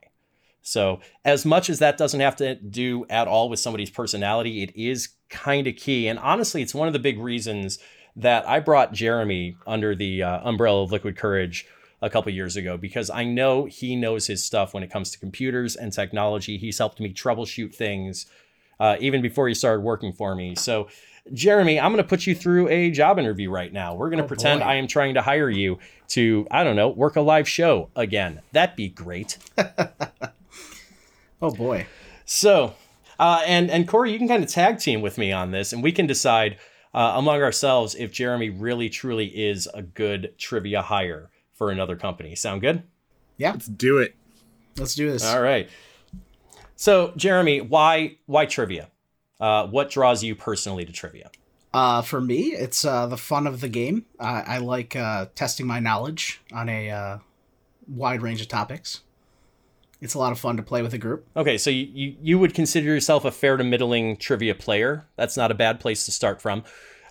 [0.63, 4.77] So, as much as that doesn't have to do at all with somebody's personality, it
[4.77, 6.07] is kind of key.
[6.07, 7.81] And honestly, it's one of the big reasons
[8.15, 11.67] that I brought Jeremy under the uh, umbrella of Liquid Courage
[12.01, 15.19] a couple years ago because I know he knows his stuff when it comes to
[15.19, 16.59] computers and technology.
[16.59, 18.27] He's helped me troubleshoot things
[18.81, 20.55] uh, even before he started working for me.
[20.55, 20.89] So,
[21.33, 23.95] Jeremy, I'm going to put you through a job interview right now.
[23.95, 24.67] We're going to oh, pretend boy.
[24.67, 28.41] I am trying to hire you to, I don't know, work a live show again.
[28.53, 29.39] That'd be great.
[31.43, 31.87] oh boy.
[32.27, 32.75] So,
[33.19, 35.83] uh, and and Corey, you can kind of tag team with me on this, and
[35.83, 36.59] we can decide
[36.93, 42.35] uh, among ourselves if Jeremy really truly is a good trivia hire for another company.
[42.35, 42.83] Sound good?
[43.37, 43.53] Yeah.
[43.53, 44.15] Let's do it.
[44.77, 45.25] Let's do this.
[45.25, 45.69] All right.
[46.77, 48.91] So, Jeremy, why why trivia?
[49.41, 51.31] Uh, what draws you personally to trivia?
[51.73, 54.05] Uh, for me, it's uh, the fun of the game.
[54.21, 57.19] I like uh, testing my knowledge on a uh,
[57.89, 59.01] wide range of topics.
[60.01, 61.27] It's a lot of fun to play with a group.
[61.37, 65.07] Okay, so you, you, you would consider yourself a fair to middling trivia player.
[65.17, 66.63] That's not a bad place to start from.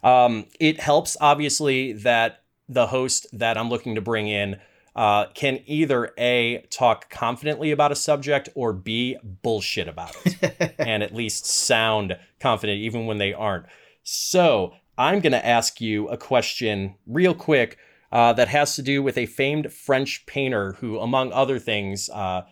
[0.03, 4.59] Um, it helps, obviously, that the host that I'm looking to bring in
[4.95, 11.01] uh, can either A, talk confidently about a subject or B, bullshit about it and
[11.01, 13.65] at least sound confident even when they aren't.
[14.03, 17.77] So I'm going to ask you a question real quick
[18.11, 22.43] uh, that has to do with a famed French painter who, among other things, uh,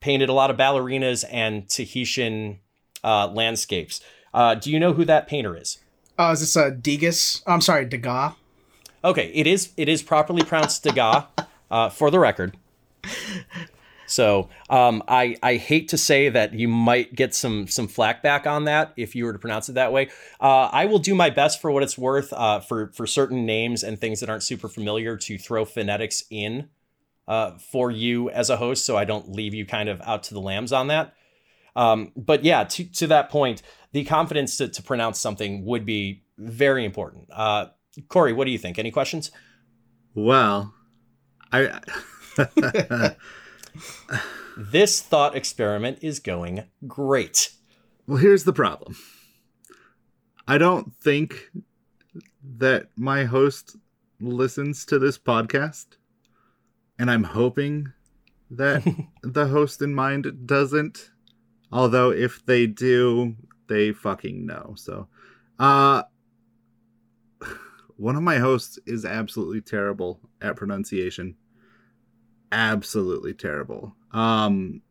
[0.00, 2.60] painted a lot of ballerinas and Tahitian
[3.02, 4.00] uh, landscapes.
[4.32, 5.78] Uh, do you know who that painter is?
[6.18, 7.42] Oh, is this a uh, Degas?
[7.46, 8.34] I'm sorry, Degas.
[9.04, 11.24] Okay, it is it is properly pronounced Degas,
[11.70, 12.56] uh, for the record.
[14.08, 18.46] So um, I I hate to say that you might get some some flack back
[18.46, 20.08] on that if you were to pronounce it that way.
[20.40, 23.84] Uh, I will do my best for what it's worth uh, for for certain names
[23.84, 26.70] and things that aren't super familiar to throw phonetics in
[27.28, 30.34] uh, for you as a host, so I don't leave you kind of out to
[30.34, 31.12] the lambs on that.
[31.76, 36.24] Um, but yeah, to to that point, the confidence to, to pronounce something would be
[36.38, 37.28] very important.
[37.30, 37.66] Uh,
[38.08, 38.78] Corey, what do you think?
[38.78, 39.30] Any questions?
[40.14, 40.72] Well,
[41.52, 41.80] I.
[44.56, 47.52] this thought experiment is going great.
[48.06, 48.96] Well, here's the problem.
[50.46, 51.50] I don't think
[52.56, 53.76] that my host
[54.20, 55.86] listens to this podcast,
[56.98, 57.92] and I'm hoping
[58.50, 58.82] that
[59.22, 61.10] the host in mind doesn't.
[61.70, 63.36] Although, if they do,
[63.68, 64.72] they fucking know.
[64.76, 65.08] So,
[65.58, 66.04] uh,
[67.96, 71.36] one of my hosts is absolutely terrible at pronunciation.
[72.52, 73.94] Absolutely terrible.
[74.12, 74.82] Um,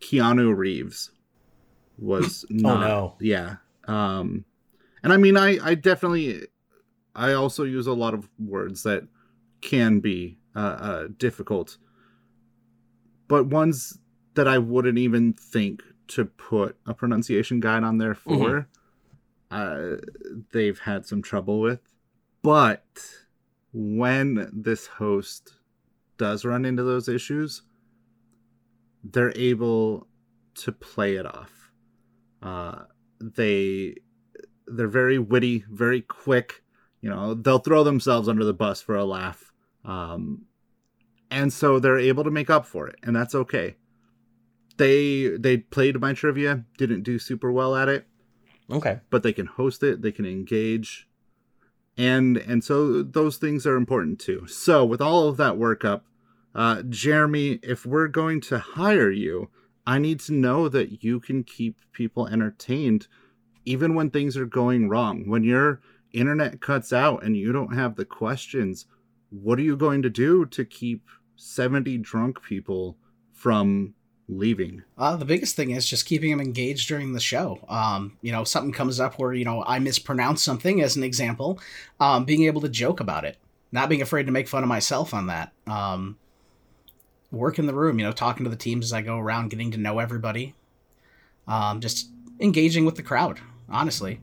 [0.00, 1.10] Keanu Reeves
[1.98, 2.76] was not.
[2.76, 3.14] oh no.
[3.20, 3.56] Yeah.
[3.86, 4.44] Um,
[5.02, 6.46] and I mean, I I definitely,
[7.14, 9.04] I also use a lot of words that
[9.60, 11.78] can be uh, uh difficult,
[13.28, 13.98] but ones
[14.34, 18.68] that I wouldn't even think to put a pronunciation guide on there for.
[19.50, 19.96] Uh,
[20.52, 21.80] they've had some trouble with,
[22.42, 22.84] but
[23.72, 25.55] when this host
[26.18, 27.62] does run into those issues,
[29.04, 30.06] they're able
[30.54, 31.70] to play it off.
[32.42, 32.84] Uh,
[33.20, 33.94] they
[34.66, 36.62] they're very witty, very quick.
[37.00, 39.52] You know, they'll throw themselves under the bus for a laugh,
[39.84, 40.46] um,
[41.30, 43.76] and so they're able to make up for it, and that's okay.
[44.76, 48.06] They they played my trivia, didn't do super well at it,
[48.70, 49.00] Okay.
[49.10, 51.05] but they can host it, they can engage,
[51.96, 54.46] and and so those things are important too.
[54.46, 56.02] So with all of that workup,
[56.54, 59.50] uh, Jeremy, if we're going to hire you,
[59.86, 63.08] I need to know that you can keep people entertained,
[63.64, 65.28] even when things are going wrong.
[65.28, 65.80] When your
[66.12, 68.86] internet cuts out and you don't have the questions,
[69.30, 72.96] what are you going to do to keep seventy drunk people
[73.32, 73.94] from
[74.28, 74.82] leaving?
[74.98, 77.60] Uh, the biggest thing is just keeping them engaged during the show.
[77.68, 81.58] Um, you know, something comes up where you know I mispronounce something, as an example,
[82.00, 83.36] um, being able to joke about it,
[83.72, 85.52] not being afraid to make fun of myself on that.
[85.66, 86.18] Um,
[87.30, 89.70] work in the room, you know, talking to the teams as I go around, getting
[89.72, 90.54] to know everybody,
[91.46, 92.08] um, just
[92.40, 93.40] engaging with the crowd.
[93.68, 94.20] Honestly,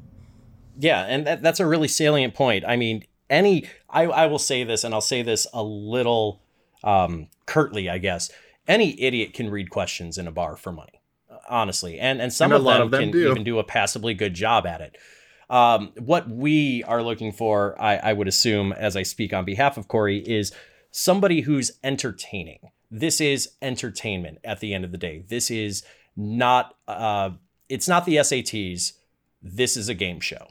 [0.79, 2.63] Yeah, and that, that's a really salient point.
[2.65, 6.41] I mean, any I, I will say this, and I'll say this a little
[6.83, 8.29] um, curtly, I guess.
[8.67, 11.02] Any idiot can read questions in a bar for money,
[11.49, 13.32] honestly, and and some And of them, of them can do.
[13.32, 14.97] even do a passably good job at it.
[15.49, 19.78] Um, what we are looking for, I, I would assume, as I speak on behalf
[19.78, 20.52] of Corey, is
[20.91, 22.60] somebody who's entertaining.
[22.89, 25.26] This is entertainment at the end of the day.
[25.28, 25.84] This is
[26.15, 26.76] not.
[26.88, 27.32] Uh,
[27.69, 28.93] it's not the SATs.
[29.41, 30.47] This is a game show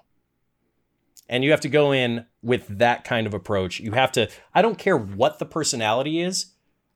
[1.33, 3.81] and you have to go in with that kind of approach.
[3.81, 6.52] You have to, I don't care what the personality is,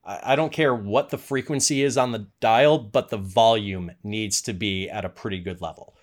[0.07, 4.53] I don't care what the frequency is on the dial, but the volume needs to
[4.53, 5.95] be at a pretty good level.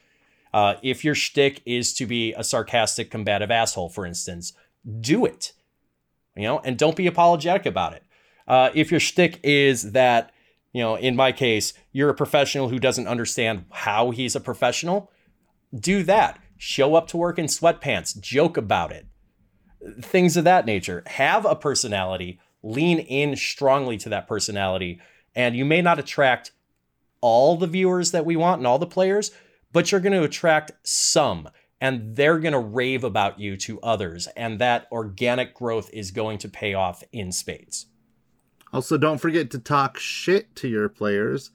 [0.53, 4.53] Uh, if your shtick is to be a sarcastic, combative asshole, for instance,
[5.01, 5.53] do it.
[6.37, 8.03] You know, and don't be apologetic about it.
[8.47, 10.33] Uh, if your shtick is that,
[10.73, 15.11] you know, in my case, you're a professional who doesn't understand how he's a professional,
[15.75, 16.39] do that.
[16.59, 19.07] Show up to work in sweatpants, joke about it.
[20.01, 21.03] Things of that nature.
[21.07, 25.01] Have a personality, lean in strongly to that personality,
[25.35, 26.51] and you may not attract
[27.21, 29.31] all the viewers that we want and all the players,
[29.73, 31.49] but you're going to attract some
[31.81, 36.39] and they're going to rave about you to others and that organic growth is going
[36.39, 37.87] to pay off in spades.
[38.73, 41.51] Also, don't forget to talk shit to your players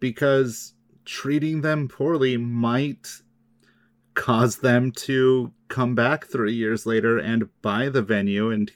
[0.00, 3.08] because treating them poorly might
[4.14, 8.72] cause them to come back three years later and buy the venue and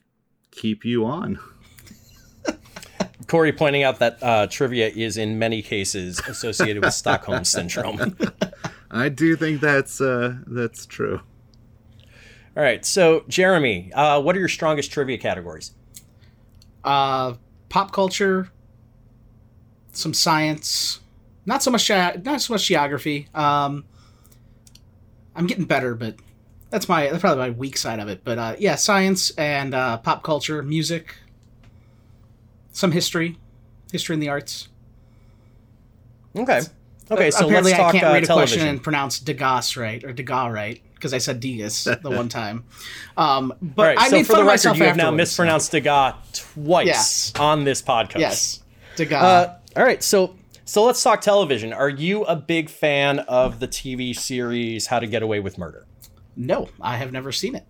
[0.51, 1.39] keep you on.
[3.29, 8.17] Corey pointing out that uh, trivia is in many cases associated with Stockholm syndrome.
[8.91, 11.21] I do think that's uh, that's true.
[12.57, 15.73] All right, so Jeremy, uh, what are your strongest trivia categories?
[16.85, 17.35] uh,
[17.69, 18.51] pop culture,
[19.93, 21.01] some science,
[21.47, 23.29] not so much ge- not so much geography.
[23.35, 23.85] Um,
[25.35, 26.17] I'm getting better, but
[26.71, 28.23] that's my that's probably my weak side of it.
[28.25, 31.17] But uh, yeah, science and uh, pop culture, music,
[32.79, 33.37] some history,
[33.91, 34.69] history in the arts.
[36.37, 36.61] Okay.
[37.11, 40.05] Okay, so apparently let's talk I can't uh, read a question and pronounce Degas right
[40.05, 42.65] or Degas right because I said Degas the one time.
[43.17, 45.11] Um, but right, I so made for fun the of record, myself you have now
[45.11, 47.33] mispronounced Degas twice Yes.
[47.37, 48.19] on this podcast.
[48.21, 48.63] Yes,
[48.95, 49.23] Degas.
[49.23, 51.73] Uh, all right, so so let's talk television.
[51.73, 55.85] Are you a big fan of the TV series How to Get Away with Murder?
[56.37, 57.65] no, I have never seen it.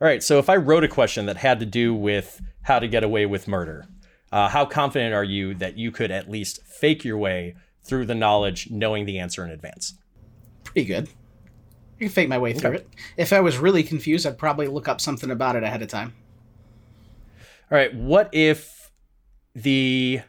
[0.00, 2.88] All right, so if I wrote a question that had to do with how to
[2.88, 3.86] get away with murder,
[4.32, 8.14] uh, how confident are you that you could at least fake your way through the
[8.14, 9.94] knowledge, knowing the answer in advance?
[10.64, 11.08] pretty good.
[11.96, 12.78] I can fake my way through Okay.
[12.80, 12.88] it.
[13.16, 16.14] If I was really confused, I'd probably look up something about it ahead of time.
[17.70, 18.90] All right, what if
[19.54, 20.22] the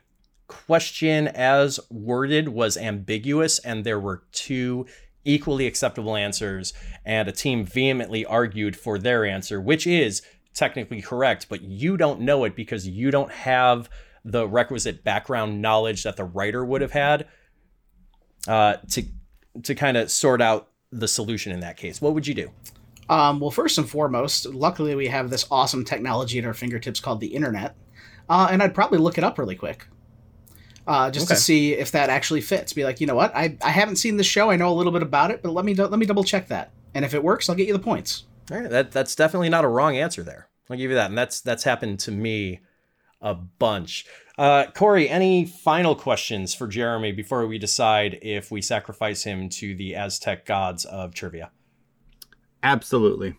[0.47, 4.85] question as worded was ambiguous and there were two
[5.23, 10.21] equally acceptable answers and a team vehemently argued for their answer, which is
[10.55, 13.89] technically correct, but you don't know it because you don't have
[14.23, 17.27] the requisite background knowledge that the writer would have had
[18.47, 19.03] uh, to
[19.63, 22.01] to kind of sort out the solution in that case.
[22.01, 22.49] What would you do?
[23.07, 27.19] Um, well, first and foremost, luckily we have this awesome technology at our fingertips called
[27.19, 27.75] the internet,
[28.29, 29.85] uh, and I'd probably look it up really quick,
[30.87, 31.35] uh, just Okay.
[31.35, 32.73] to see if that actually fits.
[32.73, 34.91] Be like, you know what, I, I haven't seen the show, I know a little
[34.91, 37.47] bit about it, but let me let me double check that, and if it works,
[37.47, 38.23] I'll get you the points.
[38.51, 40.49] All right, that that's definitely not a wrong answer there.
[40.69, 42.61] I'll give you that, and that's that's happened to me
[43.21, 44.05] a bunch.
[44.37, 49.75] Uh, Corey, any final questions for Jeremy before we decide if we sacrifice him to
[49.75, 51.51] the Aztec gods of trivia?
[52.61, 53.35] Absolutely.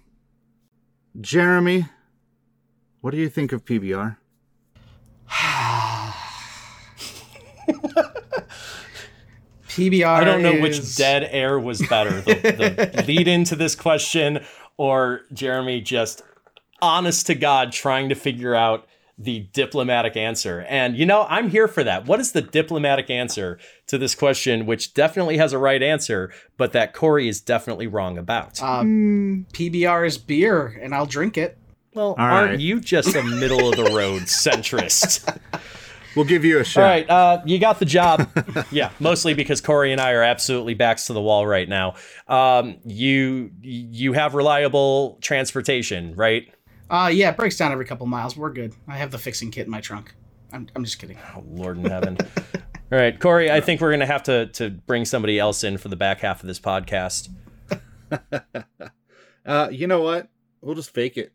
[1.20, 1.86] Jeremy,
[3.00, 4.16] what do you think of PBR?
[9.68, 10.06] PBR.
[10.06, 14.42] I don't know which dead air was better, the, the lead into this question
[14.76, 16.22] or Jeremy just
[16.82, 18.86] honest to God trying to figure out
[19.18, 20.60] the diplomatic answer.
[20.68, 22.06] And you know, I'm here for that.
[22.06, 26.72] What is the diplomatic answer to this question, which definitely has a right answer, but
[26.72, 28.62] that Corey is definitely wrong about?
[28.62, 31.56] Uh, PBR is beer, and I'll drink it.
[31.94, 32.60] well, all aren't right.
[32.60, 35.38] you just a middle of the road centrist?
[36.16, 36.82] We'll give you a shot.
[36.82, 38.28] All right, uh, you got the job.
[38.70, 41.94] yeah, mostly because Corey and I are absolutely backs to the wall right now.
[42.26, 46.52] Um, you you have reliable transportation, right?
[46.88, 48.36] Uh, yeah, it breaks down every couple miles.
[48.36, 48.72] We're good.
[48.88, 50.14] I have the fixing kit in my trunk.
[50.52, 51.18] I'm, I'm just kidding.
[51.34, 52.16] Oh, Lord in heaven.
[52.92, 55.88] All right, Corey, I think we're gonna have to to bring somebody else in for
[55.88, 57.28] the back half of this podcast.
[59.46, 60.28] Uh, you know what?
[60.60, 61.32] We'll just fake it.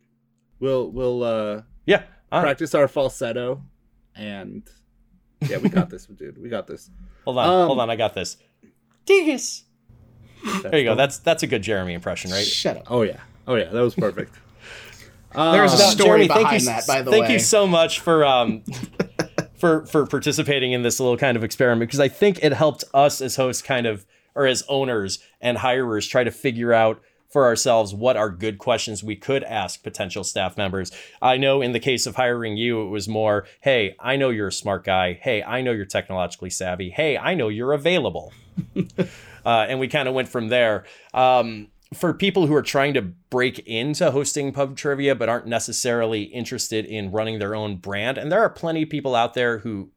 [0.59, 3.63] We'll we'll uh, Yeah, all right, practice our falsetto,
[4.21, 4.63] and
[5.49, 6.37] yeah, we got this, dude.
[6.41, 6.89] We got this.
[7.25, 8.37] hold on, um, hold on, I got this.
[9.05, 9.63] Dingus.
[10.63, 10.95] There you go.
[10.95, 12.45] That's that's a good Jeremy impression, right?
[12.45, 12.83] Shut up.
[12.89, 13.19] Oh yeah.
[13.47, 13.69] Oh yeah.
[13.69, 14.33] That was perfect.
[15.33, 17.27] Uh, There's a No, story thank behind you, that, by the thank way.
[17.29, 18.63] Thank you so much for um
[19.55, 23.21] for for participating in this little kind of experiment because I think it helped us
[23.21, 24.05] as hosts kind of
[24.35, 29.03] or as owners and hirers try to figure out for ourselves what are good questions
[29.03, 30.91] we could ask potential staff members.
[31.21, 34.49] I know in the case of hiring you, it was more, hey, I know you're
[34.49, 35.19] a smart guy.
[35.21, 36.89] Hey, I know you're technologically savvy.
[36.89, 38.33] Hey, I know you're available.
[38.77, 40.85] uh, and we kind of went from there.
[41.13, 46.23] Um, for people who are trying to break into hosting pub trivia but aren't necessarily
[46.23, 49.89] interested in running their own brand, and there are plenty of people out there who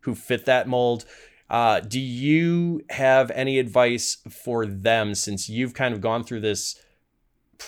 [0.00, 1.04] who fit that mold.
[1.48, 6.81] Uh, do you have any advice for them since you've kind of gone through this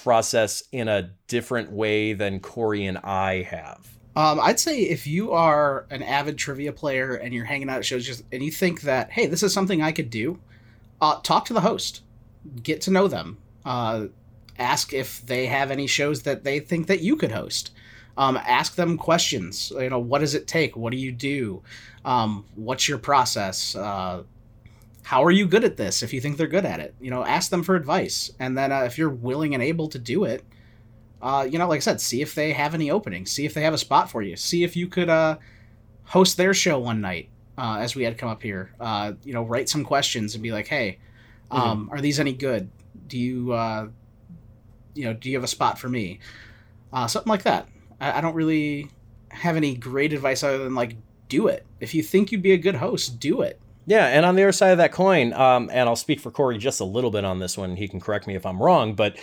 [0.02, 3.88] process in a different way than Corey and I have?
[4.16, 7.84] Um, I'd say if you are an avid trivia player and you're hanging out at
[7.84, 10.38] shows, just and you think that hey, this is something I could do,
[11.00, 12.02] uh, talk to the host,
[12.62, 14.06] get to know them, uh,
[14.58, 17.72] ask if they have any shows that they think that you could host.
[18.16, 19.72] Um, ask them questions.
[19.76, 20.76] You know, what does it take?
[20.76, 21.62] What do you do?
[22.04, 23.74] Um, what's your process?
[23.74, 24.22] Uh,
[25.04, 26.02] how are you good at this?
[26.02, 28.32] If you think they're good at it, you know, ask them for advice.
[28.40, 30.42] And then uh, if you're willing and able to do it,
[31.20, 33.60] uh, you know, like I said, see if they have any openings, see if they
[33.62, 35.36] have a spot for you, see if you could uh,
[36.04, 38.72] host their show one night uh, as we had come up here.
[38.80, 40.98] Uh, you know, write some questions and be like, hey,
[41.50, 42.70] um, are these any good?
[43.06, 43.88] Do you, uh,
[44.94, 46.18] you know, do you have a spot for me?
[46.94, 47.68] Uh, something like that.
[48.00, 48.88] I, I don't really
[49.30, 50.96] have any great advice other than like,
[51.28, 51.66] do it.
[51.80, 53.60] If you think you'd be a good host, do it.
[53.86, 56.58] Yeah, and on the other side of that coin, um, and I'll speak for Corey
[56.58, 57.76] just a little bit on this one.
[57.76, 59.18] He can correct me if I'm wrong, but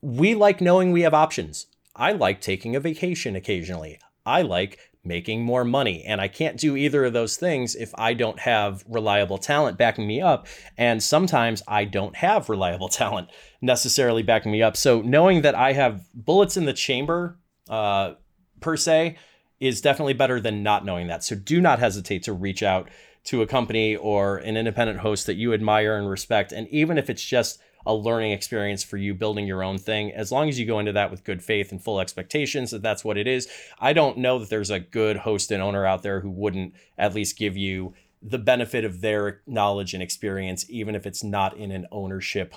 [0.00, 1.66] we like knowing we have options.
[1.96, 3.98] I like taking a vacation occasionally.
[4.26, 8.14] I like making more money, and I can't do either of those things if I
[8.14, 10.46] don't have reliable talent backing me up.
[10.78, 14.76] And sometimes I don't have reliable talent necessarily backing me up.
[14.76, 18.14] So knowing that I have bullets in the chamber, uh,
[18.60, 19.16] per se,
[19.60, 21.24] is definitely better than not knowing that.
[21.24, 22.88] So do not hesitate to reach out
[23.24, 26.52] to a company or an independent host that you admire and respect.
[26.52, 30.32] And even if it's just a learning experience for you building your own thing, as
[30.32, 33.18] long as you go into that with good faith and full expectations that that's what
[33.18, 36.30] it is, I don't know that there's a good host and owner out there who
[36.30, 41.22] wouldn't at least give you the benefit of their knowledge and experience, even if it's
[41.22, 42.54] not in an ownership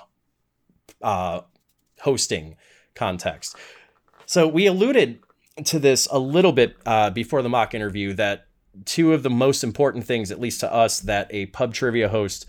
[1.01, 1.41] uh,
[2.01, 2.55] hosting
[2.95, 3.55] context.
[4.25, 5.19] So we alluded
[5.65, 8.46] to this a little bit uh, before the mock interview that
[8.85, 12.45] two of the most important things, at least to us, that a pub trivia host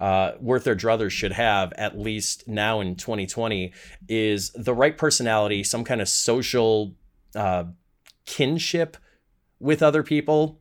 [0.00, 3.72] uh, worth their druthers should have, at least now in 2020,
[4.08, 6.94] is the right personality, some kind of social
[7.36, 7.64] uh,
[8.26, 8.96] kinship
[9.60, 10.60] with other people,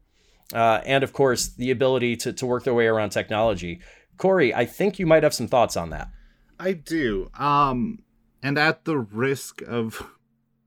[0.53, 3.80] uh, and of course, the ability to, to work their way around technology.
[4.17, 6.09] Corey, I think you might have some thoughts on that.
[6.59, 7.32] I do.
[7.39, 8.03] Um,
[8.43, 10.11] and at the risk of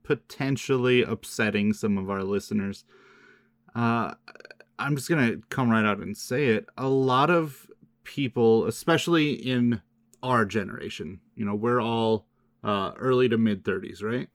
[0.03, 2.83] potentially upsetting some of our listeners,
[3.73, 4.15] uh,
[4.77, 6.67] I'm just gonna come right out and say it.
[6.77, 7.67] A lot of
[8.03, 9.81] people, especially in
[10.23, 12.27] our generation, you know, we're all
[12.63, 14.27] uh, early to mid 30s, right?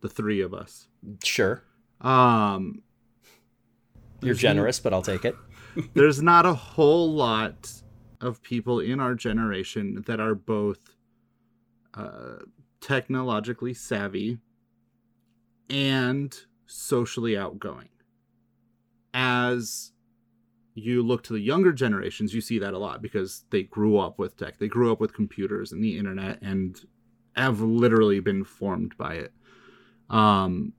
[0.00, 0.88] The three of us.
[1.24, 1.62] Sure.
[2.00, 2.82] Um,
[4.22, 5.36] You're generous, but I'll take it.
[5.94, 7.72] there's not a whole lot
[8.20, 10.78] of people in our generation that are both
[11.94, 12.36] uh,
[12.80, 14.38] technologically savvy
[15.68, 17.88] and socially outgoing.
[19.12, 19.92] As
[20.74, 24.18] you look to the younger generations, you see that a lot because they grew up
[24.18, 24.58] with tech.
[24.58, 26.80] They grew up with computers and the internet and
[27.36, 29.32] have literally been formed by it.
[30.08, 30.72] Um,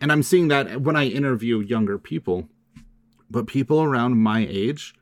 [0.00, 2.48] and I'm seeing that when I interview younger people,
[3.30, 4.94] but people around my age,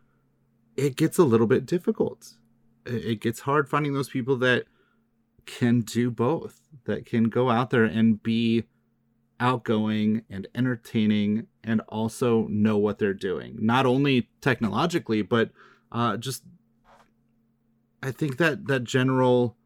[0.76, 2.34] it gets a little bit difficult.
[2.86, 4.64] It gets hard finding those people that
[5.46, 8.64] can do both, that can go out there and be
[9.38, 15.50] outgoing and entertaining and also know what they're doing not only technologically but
[15.92, 16.42] uh, just
[18.02, 19.56] i think that that general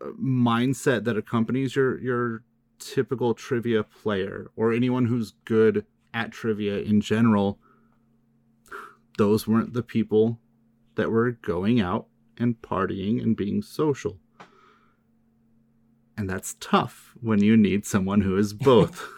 [0.00, 2.42] uh, mindset that accompanies your your
[2.78, 7.58] typical trivia player or anyone who's good at trivia in general
[9.16, 10.38] those weren't the people
[10.94, 12.06] that were going out
[12.36, 14.18] and partying and being social
[16.18, 19.08] and that's tough when you need someone who is both.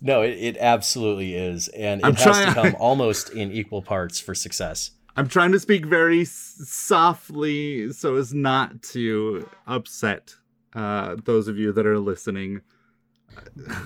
[0.00, 1.68] no, it, it, absolutely is.
[1.68, 2.46] And it I'm has trying...
[2.46, 4.92] to come almost in equal parts for success.
[5.16, 10.34] I'm trying to speak very softly so as not to upset
[10.74, 12.62] uh, those of you that are listening.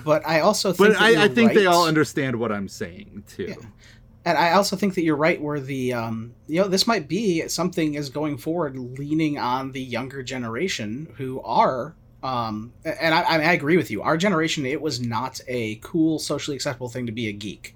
[0.03, 1.55] But I also think But I, I, think right.
[1.55, 3.47] they all understand what I'm saying too.
[3.49, 3.55] Yeah.
[4.25, 7.47] And I also think that you're right where the um, you know this might be
[7.47, 11.95] something is going forward leaning on the younger generation who are
[12.25, 14.01] um, and I, I, agree with you.
[14.01, 17.75] Our generation, it was not a cool, socially acceptable thing to be a geek.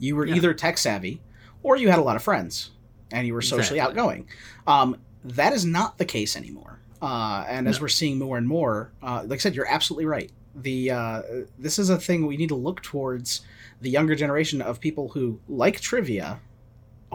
[0.00, 0.34] You were yeah.
[0.34, 1.20] either tech savvy,
[1.62, 2.70] or you had a lot of friends,
[3.12, 4.00] and you were socially exactly.
[4.00, 4.28] outgoing.
[4.66, 6.80] Um, that is not the case anymore.
[7.00, 10.32] Uh, and as we're seeing more and more, uh, like I said, you're absolutely right.
[10.56, 11.22] The uh,
[11.56, 13.42] this is a thing we need to look towards
[13.80, 16.40] the younger generation of people who like trivia,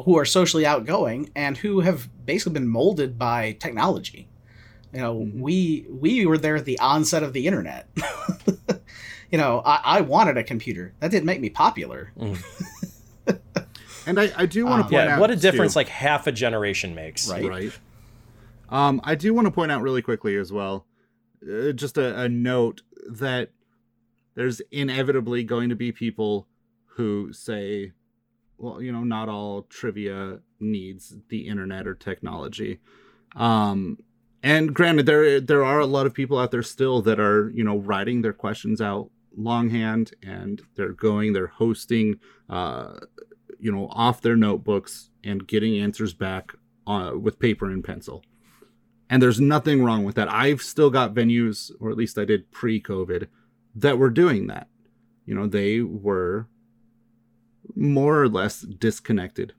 [0.05, 4.30] who are socially outgoing, and who have basically been molded by technology.
[4.93, 5.39] You know, mm-hmm.
[5.39, 7.89] we we were there at the onset of the internet.
[9.31, 10.93] you know, I, I, wanted a computer.
[10.99, 12.11] That didn't make me popular.
[12.19, 12.43] Mm.
[14.05, 15.87] and I, I do want to um, point yeah, out what a difference too, like
[15.87, 17.29] half a generation makes.
[17.29, 17.45] Right.
[17.45, 17.79] Right.
[18.69, 20.85] Um, I do want to point out really quickly as well,
[21.43, 23.51] uh, just a, a note that
[24.35, 26.47] there's inevitably going to be people
[26.95, 27.91] who say,
[28.57, 32.79] well, you know, not all trivia needs the internet or technology.
[33.35, 33.97] Um,
[34.43, 37.63] and granted there there are a lot of people out there still that are you
[37.63, 42.19] know writing their questions out longhand and they're going they're hosting
[42.49, 42.95] uh
[43.61, 46.53] you know off their notebooks and getting answers back
[46.87, 48.23] uh, with paper and pencil.
[49.09, 50.31] And there's nothing wrong with that.
[50.31, 53.27] I've still got venues or at least i did pre-covid
[53.75, 54.67] that were doing that.
[55.25, 56.47] You know they were
[57.75, 59.53] more or less disconnected.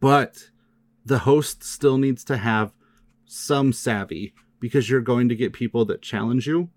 [0.00, 0.50] But
[1.04, 2.72] the host still needs to have
[3.32, 6.68] some savvy because you're going to get people that challenge you.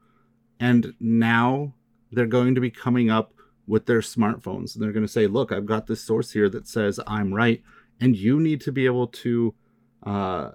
[0.59, 1.73] And now
[2.11, 3.33] they're going to be coming up
[3.67, 6.67] with their smartphones and they're going to say, Look, I've got this source here that
[6.67, 7.61] says I'm right.
[7.99, 9.53] And you need to be able to
[10.05, 10.51] uh,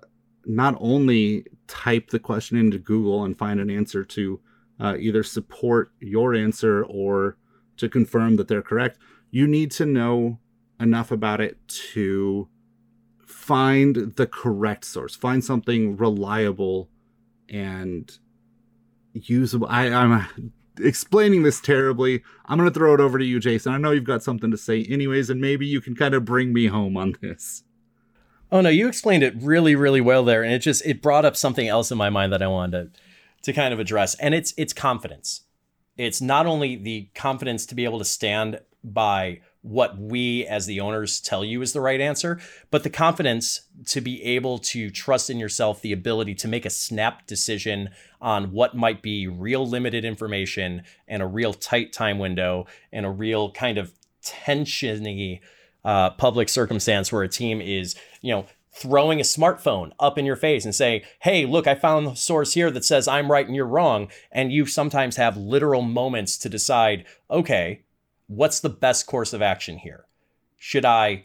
[0.46, 4.40] not only type the question into Google and find an answer to
[4.78, 7.36] uh, either support your answer or
[7.76, 8.98] to confirm that they're correct,
[9.30, 10.38] you need to know
[10.78, 12.48] enough about it to
[13.40, 16.90] find the correct source, find something reliable
[17.48, 18.18] and
[19.14, 19.66] usable.
[19.70, 20.24] I, I'm uh,
[20.78, 22.22] explaining this terribly.
[22.46, 23.72] I'm going to throw it over to you, Jason.
[23.72, 26.52] I know you've got something to say, anyways, and maybe you can kind of bring
[26.52, 27.64] me home on this.
[28.52, 31.36] Oh no, you explained it really, really well there, and it just it brought up
[31.36, 33.00] something else in my mind that I wanted to
[33.42, 35.42] to kind of address, and it's it's confidence.
[35.96, 40.80] It's not only the confidence to be able to stand by what we as the
[40.80, 42.40] owners tell you is the right answer,
[42.70, 46.70] but the confidence to be able to trust in yourself, the ability to make a
[46.70, 47.90] snap decision
[48.20, 53.10] on what might be real limited information and a real tight time window and a
[53.10, 53.92] real kind of
[54.24, 55.40] tensiony
[55.84, 60.36] uh, public circumstance where a team is, you know, throwing a smartphone up in your
[60.36, 63.54] face and say, Hey, look, I found the source here that says I'm right and
[63.54, 64.08] you're wrong.
[64.30, 67.82] And you sometimes have literal moments to decide, okay,
[68.30, 70.04] what's the best course of action here?
[70.56, 71.24] Should I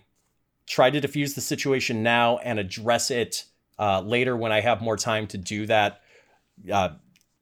[0.65, 3.45] try to diffuse the situation now and address it
[3.77, 6.01] uh, later when I have more time to do that?
[6.71, 6.89] Uh,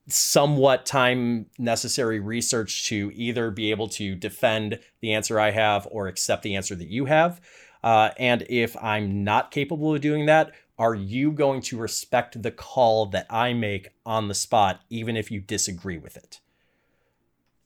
[0.10, 6.08] somewhat time necessary research to either be able to defend the answer I have or
[6.08, 7.40] accept the answer that you have.
[7.82, 12.52] Uh, and if I'm not capable of doing that, are you going to respect the
[12.52, 16.42] call that I make on the spot, even if you disagree with it?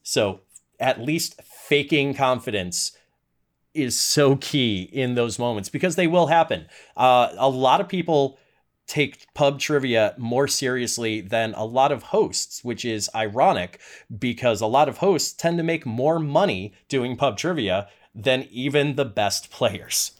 [0.03, 0.41] So,
[0.79, 2.93] at least faking confidence
[3.73, 6.65] is so key in those moments because they will happen.
[6.95, 8.39] Uh, a lot of people
[8.87, 13.79] take pub trivia more seriously than a lot of hosts, which is ironic
[14.17, 18.95] because a lot of hosts tend to make more money doing pub trivia than even
[18.95, 20.13] the best players.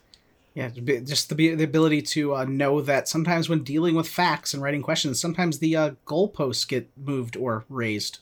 [0.54, 4.62] Yeah, just the the ability to uh, know that sometimes when dealing with facts and
[4.62, 8.20] writing questions, sometimes the uh, goalposts get moved or raised.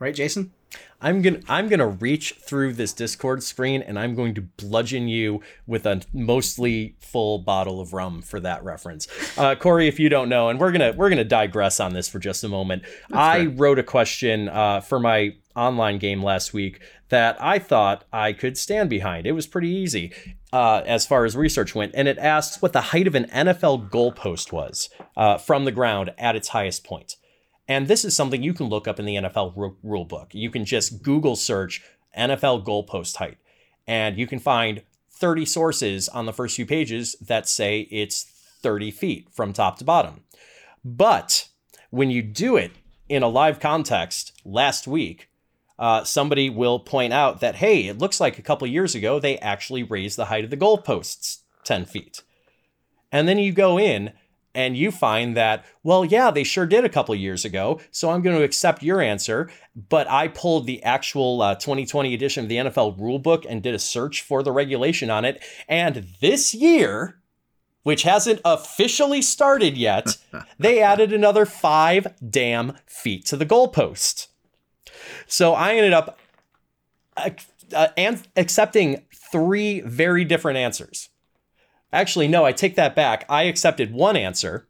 [0.00, 0.52] Right, Jason?
[1.02, 5.40] I'm gonna I'm gonna reach through this Discord screen and I'm going to bludgeon you
[5.66, 9.08] with a mostly full bottle of rum for that reference.
[9.36, 12.20] Uh, Corey, if you don't know, and we're gonna we're gonna digress on this for
[12.20, 12.82] just a moment.
[13.08, 13.50] That's I fair.
[13.50, 18.56] wrote a question uh, for my online game last week that I thought I could
[18.56, 19.26] stand behind.
[19.26, 20.12] It was pretty easy
[20.52, 23.90] uh, as far as research went, and it asked what the height of an NFL
[23.90, 27.16] goalpost was uh, from the ground at its highest point.
[27.72, 30.34] And this is something you can look up in the NFL ru- rule book.
[30.34, 31.82] You can just Google search
[32.16, 33.38] NFL goalpost height,
[33.86, 38.24] and you can find 30 sources on the first few pages that say it's
[38.60, 40.20] 30 feet from top to bottom.
[40.84, 41.48] But
[41.88, 42.72] when you do it
[43.08, 45.30] in a live context last week,
[45.78, 49.38] uh, somebody will point out that, hey, it looks like a couple years ago they
[49.38, 52.20] actually raised the height of the goalposts 10 feet.
[53.10, 54.12] And then you go in
[54.54, 58.22] and you find that, well, yeah, they sure did a couple years ago, so I'm
[58.22, 59.50] going to accept your answer.
[59.88, 63.78] But I pulled the actual uh, 2020 edition of the NFL rulebook and did a
[63.78, 65.42] search for the regulation on it.
[65.68, 67.20] And this year,
[67.82, 70.18] which hasn't officially started yet,
[70.58, 74.28] they added another five damn feet to the goalpost.
[75.26, 76.18] So I ended up
[77.16, 77.30] uh,
[77.74, 77.88] uh,
[78.36, 81.08] accepting three very different answers.
[81.92, 83.24] Actually, no, I take that back.
[83.28, 84.66] I accepted one answer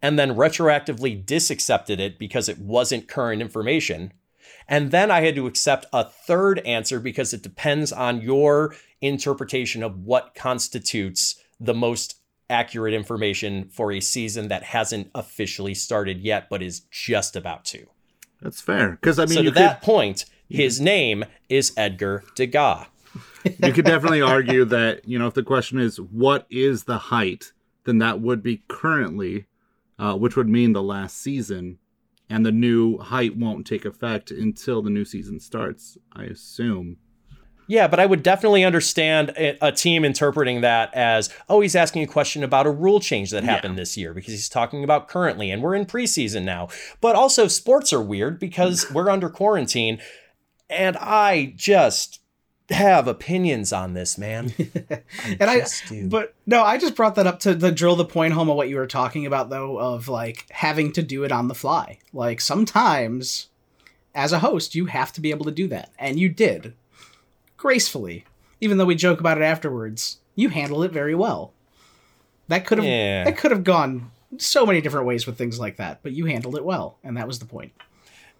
[0.00, 4.12] and then retroactively disaccepted it because it wasn't current information.
[4.68, 9.82] And then I had to accept a third answer because it depends on your interpretation
[9.82, 16.48] of what constitutes the most accurate information for a season that hasn't officially started yet,
[16.48, 17.86] but is just about to.
[18.40, 18.92] That's fair.
[18.92, 19.54] Because I mean, so to could...
[19.54, 22.86] that point, his name is Edgar Degas
[23.44, 27.52] you could definitely argue that you know if the question is what is the height,
[27.84, 29.46] then that would be currently,
[29.98, 31.78] uh, which would mean the last season,
[32.28, 35.98] and the new height won't take effect until the new season starts.
[36.12, 36.98] I assume.
[37.66, 42.06] Yeah, but I would definitely understand a, team interpreting that as, oh, he's asking a
[42.06, 43.80] question about a rule change that happened yeah.
[43.80, 46.68] this year because he's talking about currently and we're in preseason now.
[47.00, 49.98] But also, sports are weird because we're under quarantine.
[50.68, 52.20] And I just
[52.70, 54.52] have opinions on this, man.
[54.90, 55.02] I
[55.38, 56.08] and I, do.
[56.08, 58.68] but no, I just brought that up to the drill the point home of what
[58.68, 61.98] you were talking about, though, of like having to do it on the fly.
[62.12, 63.48] Like sometimes,
[64.14, 66.74] as a host, you have to be able to do that, and you did
[67.56, 68.24] gracefully.
[68.60, 71.52] Even though we joke about it afterwards, you handled it very well.
[72.48, 73.24] That could have yeah.
[73.24, 76.56] that could have gone so many different ways with things like that, but you handled
[76.56, 77.72] it well, and that was the point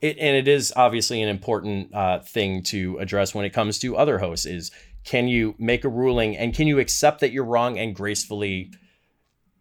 [0.04, 3.96] it, and it is obviously an important uh, thing to address when it comes to
[3.96, 4.70] other hosts is
[5.02, 8.70] can you make a ruling and can you accept that you're wrong and gracefully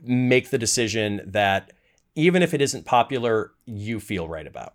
[0.01, 1.71] make the decision that
[2.15, 4.73] even if it isn't popular you feel right about?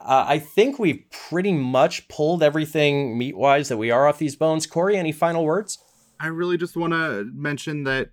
[0.00, 4.34] Uh, i think we've pretty much pulled everything meat wise that we are off these
[4.34, 4.66] bones.
[4.66, 5.78] Corey any final words?
[6.18, 8.10] I really just want to mention that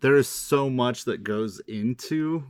[0.00, 2.44] there is so much that goes into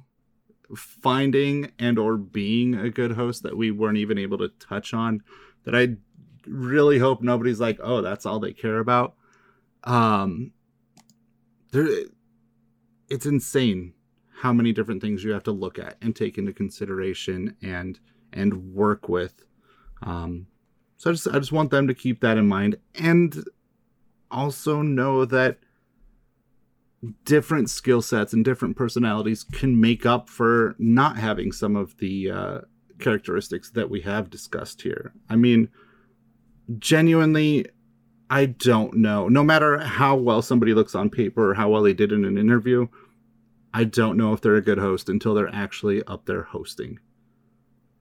[0.77, 5.23] finding and or being a good host that we weren't even able to touch on
[5.65, 5.97] that I
[6.47, 9.15] really hope nobody's like, "Oh, that's all they care about."
[9.85, 10.53] Um
[11.71, 11.89] there
[13.09, 13.95] it's insane
[14.41, 17.99] how many different things you have to look at and take into consideration and
[18.33, 19.45] and work with.
[20.03, 20.47] Um
[20.97, 23.45] so I just I just want them to keep that in mind and
[24.31, 25.59] also know that
[27.25, 32.31] different skill sets and different personalities can make up for not having some of the
[32.31, 32.59] uh,
[32.99, 35.13] characteristics that we have discussed here.
[35.29, 35.69] I mean,
[36.79, 37.67] genuinely,
[38.31, 39.29] I don't know.
[39.29, 42.37] No matter how well somebody looks on paper or how well they did in an
[42.37, 42.89] interview,
[43.73, 46.99] I don't know if they're a good host until they're actually up there hosting.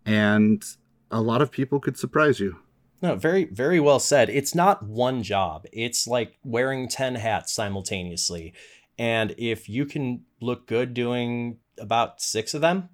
[0.06, 0.64] And
[1.12, 2.58] a lot of people could surprise you.
[3.02, 4.30] No, very, very well said.
[4.30, 5.66] It's not one job.
[5.72, 8.54] It's like wearing 10 hats simultaneously.
[8.98, 12.90] And if you can look good doing about six of them,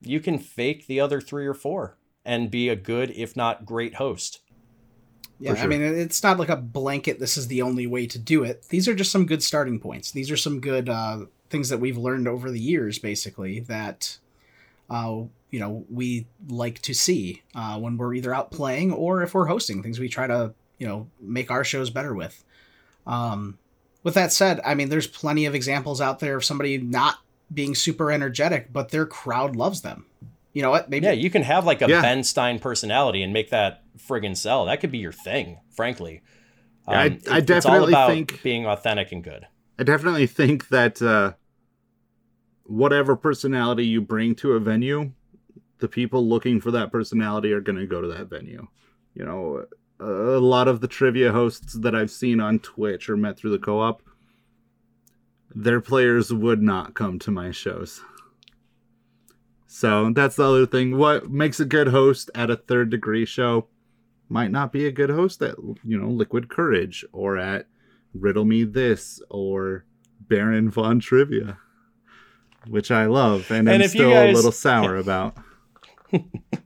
[0.00, 3.94] you can fake the other three or four and be a good, if not great
[3.94, 4.40] host.
[5.40, 5.64] Yeah, sure.
[5.64, 8.66] I mean, it's not like a blanket, this is the only way to do it.
[8.68, 10.10] These are just some good starting points.
[10.10, 14.18] These are some good uh, things that we've learned over the years, basically that
[14.88, 19.34] uh, you know we like to see uh, when we're either out playing or if
[19.34, 22.44] we're hosting things we try to you know make our shows better with.
[23.06, 23.58] Um,
[24.04, 27.16] with that said, I mean, there's plenty of examples out there of somebody not
[27.52, 30.06] being super energetic, but their crowd loves them.
[30.52, 30.88] You know what?
[30.88, 32.00] Maybe Yeah, you can have like a Yeah.
[32.00, 34.66] Ben Stein personality and make that friggin' sell.
[34.66, 36.22] That could be your thing, frankly.
[36.86, 39.46] Um, Yeah, I- I it- it's all definitely about think- being authentic and good.
[39.78, 41.32] I definitely think that uh,
[42.64, 45.12] whatever personality you bring to a venue,
[45.78, 48.68] the people looking for that personality are going to go to that venue.
[49.14, 49.64] You know,
[50.00, 50.04] a
[50.40, 53.80] lot of the trivia hosts that I've seen on Twitch or met through the co
[53.80, 54.02] op,
[55.54, 58.00] their players would not come to my shows.
[59.66, 60.96] So that's the other thing.
[60.98, 63.68] What makes a good host at a third degree show
[64.28, 67.66] might not be a good host at, you know, Liquid Courage or at
[68.14, 69.84] Riddle Me This or
[70.20, 71.58] Baron Von Trivia,
[72.68, 75.36] which I love and, And am still guys- a little sour about.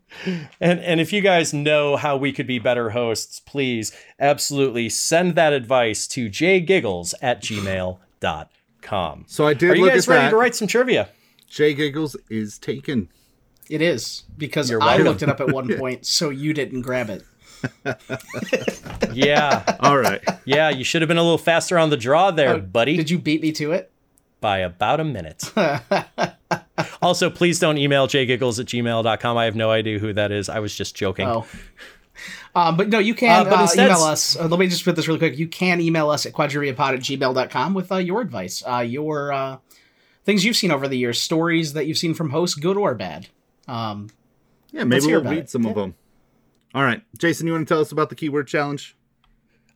[0.60, 5.34] And and if you guys know how we could be better hosts, please absolutely send
[5.36, 9.24] that advice to jgiggles at gmail.com.
[9.28, 10.30] So I did Are you look guys at ready that.
[10.30, 11.08] to write some trivia?
[11.48, 13.08] Jay Giggles is taken.
[13.70, 15.04] it is because You're I welcome.
[15.06, 17.22] looked it up at one point, so you didn't grab it.
[19.12, 19.64] Yeah.
[19.80, 20.22] All right.
[20.44, 22.96] Yeah, you should have been a little faster on the draw there, Oh, buddy.
[22.96, 23.90] Did you beat me to it?
[24.40, 25.50] by about a minute.
[27.03, 29.36] Also, please don't email jgiggles at gmail.com.
[29.36, 30.49] I have no idea who that is.
[30.49, 31.26] I was just joking.
[31.28, 31.46] Oh.
[32.55, 34.36] Um, but no, you can Uh, but uh, instead- email us.
[34.36, 35.38] Uh, let me just put this really quick.
[35.38, 39.59] You can email us at quadriviapod at gmail.com with uh, your advice, uh, your uh,
[40.24, 43.28] things you've seen over the years, stories that you've seen from hosts, good or bad.
[43.68, 44.09] Um,
[44.72, 45.51] Yeah, maybe we'll read it.
[45.51, 45.94] some of them.
[46.74, 47.03] All right.
[47.16, 48.96] Jason, you want to tell us about the keyword challenge?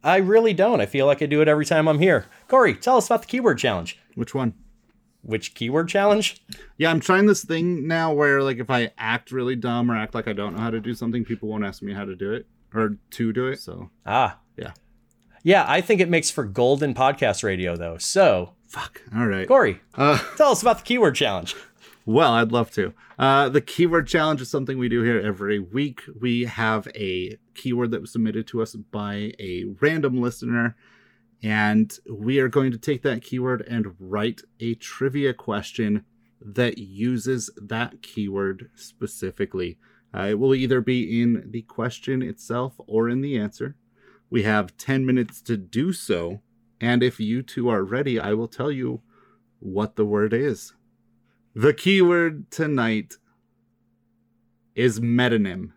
[0.03, 0.81] I really don't.
[0.81, 2.27] I feel like I do it every time I'm here.
[2.49, 3.99] Corey, tell us about the keyword challenge.
[4.17, 4.55] Which one?
[5.23, 6.43] Which keyword challenge?
[6.79, 10.15] Yeah, I'm trying this thing now where like if I act really dumb or act
[10.15, 12.33] like I don't know how to do something, people won't ask me how to do
[12.33, 13.61] it or to do it.
[13.61, 14.39] So Ah.
[14.57, 14.73] Yeah.
[15.45, 17.99] Yeah, I think it makes for golden podcast radio, though.
[17.99, 19.03] So, fuck.
[19.15, 19.47] All right.
[19.49, 21.57] Corey, Uh, tell us about the keyword challenge.
[22.07, 22.95] Well, I'd love to.
[23.19, 26.03] Uh, the keyword challenge is something we do here every week.
[26.21, 30.75] We have a keyword that was submitted to us by a random listener,
[31.43, 36.05] and we are going to take that keyword and write a trivia question
[36.41, 39.79] that uses that keyword specifically.
[40.15, 43.77] Uh, it will either be in the question itself or in the answer.
[44.31, 46.43] We have 10 minutes to do so,
[46.81, 49.03] and if you two are ready, I will tell you
[49.59, 50.75] what the word is.
[51.55, 53.15] The keyword tonight
[54.75, 55.73] is metonym.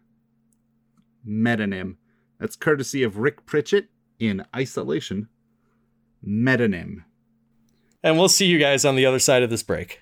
[1.27, 1.97] Metonym.
[2.39, 3.89] That's courtesy of Rick Pritchett
[4.19, 5.27] in Isolation.
[6.27, 7.03] Metonym.
[8.03, 9.99] And we'll see you guys on the other side of this break.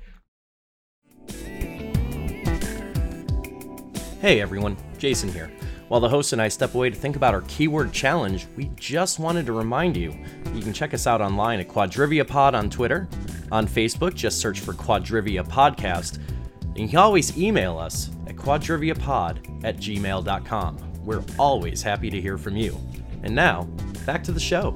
[4.19, 5.51] Hey everyone, Jason here.
[5.89, 9.19] While the host and I step away to think about our keyword challenge, we just
[9.19, 10.17] wanted to remind you
[10.53, 13.07] you can check us out online at Quadrivia Pod on Twitter.
[13.51, 16.19] On Facebook, just search for Quadrivia Podcast.
[16.61, 20.93] And you can always email us at quadriviapod at gmail.com.
[21.03, 22.79] We're always happy to hear from you.
[23.23, 23.63] And now,
[24.05, 24.75] back to the show.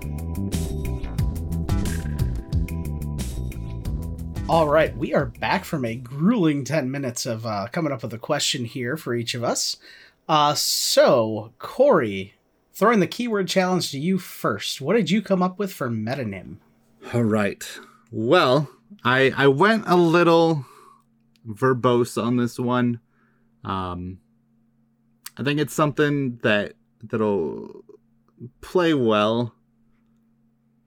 [4.50, 8.14] All right, we are back from a grueling 10 minutes of uh, coming up with
[8.14, 9.78] a question here for each of us.
[10.30, 12.34] Uh, so, Corey,
[12.74, 14.80] throwing the keyword challenge to you first.
[14.80, 16.58] What did you come up with for metonym?
[17.14, 17.80] All right.
[18.12, 18.70] Well,
[19.04, 20.66] I I went a little
[21.48, 23.00] verbose on this one.
[23.64, 24.20] Um
[25.38, 26.74] I think it's something that
[27.04, 27.84] that'll
[28.62, 29.54] play well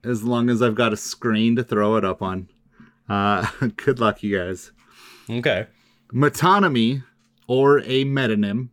[0.03, 2.49] as long as I've got a screen to throw it up on.
[3.11, 3.45] Uh
[3.75, 4.71] good luck you guys.
[5.29, 5.67] Okay.
[6.13, 7.03] Metonymy,
[7.45, 8.69] or a metonym,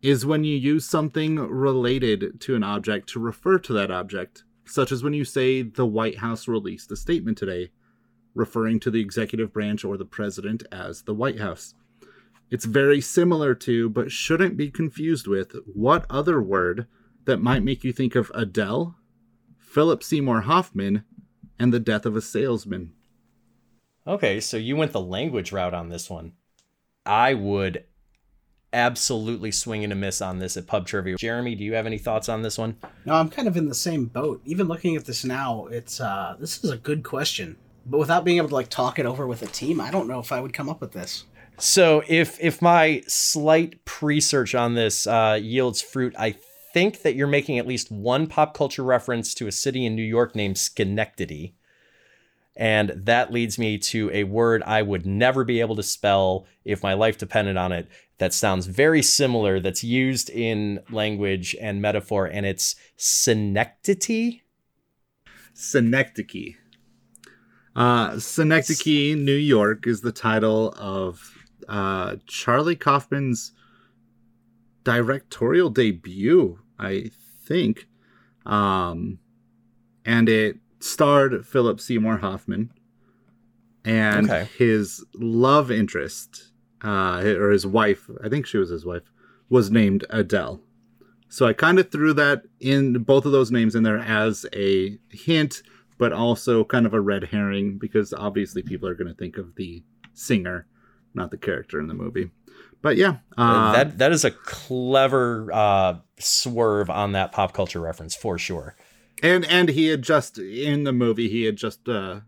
[0.00, 4.90] is when you use something related to an object to refer to that object, such
[4.90, 7.70] as when you say the White House released a statement today,
[8.34, 11.74] referring to the executive branch or the president as the White House.
[12.50, 16.86] It's very similar to, but shouldn't be confused with, what other word
[17.26, 18.96] that might make you think of Adele,
[19.58, 21.04] Philip Seymour Hoffman,
[21.58, 22.94] and the death of a salesman.
[24.08, 26.32] Okay, so you went the language route on this one.
[27.04, 27.84] I would
[28.72, 31.16] absolutely swing and a miss on this at pub trivia.
[31.16, 32.78] Jeremy, do you have any thoughts on this one?
[33.04, 34.40] No, I'm kind of in the same boat.
[34.46, 37.56] Even looking at this now, it's uh this is a good question.
[37.84, 40.20] But without being able to like talk it over with a team, I don't know
[40.20, 41.24] if I would come up with this.
[41.58, 46.36] So if if my slight pre-search on this uh, yields fruit, I
[46.72, 50.02] think that you're making at least one pop culture reference to a city in New
[50.02, 51.54] York named Schenectady.
[52.58, 56.82] And that leads me to a word I would never be able to spell if
[56.82, 57.88] my life depended on it.
[58.18, 64.40] That sounds very similar, that's used in language and metaphor, and it's synecdoche.
[65.54, 66.56] Synecdoche.
[67.76, 71.38] Uh, Synecdoche, New York, is the title of
[71.68, 73.52] uh, Charlie Kaufman's
[74.82, 77.12] directorial debut, I
[77.46, 77.86] think.
[78.44, 79.20] Um,
[80.04, 82.70] and it starred Philip Seymour Hoffman
[83.84, 84.48] and Okay.
[84.56, 86.52] his love interest,
[86.84, 89.10] uh, or his wife, I think she was his wife,
[89.48, 90.60] was named Adele.
[91.28, 94.98] So I kind of threw that in both of those names in there as a
[95.10, 95.62] hint,
[95.98, 99.54] but also kind of a red herring because obviously people are going to think of
[99.56, 99.82] the
[100.14, 100.66] singer,
[101.14, 102.30] not the character in the movie.
[102.80, 108.14] But yeah, uh, that that is a clever uh, swerve on that pop culture reference
[108.14, 108.76] for sure.
[109.22, 112.20] And and he had just in the movie he had just uh,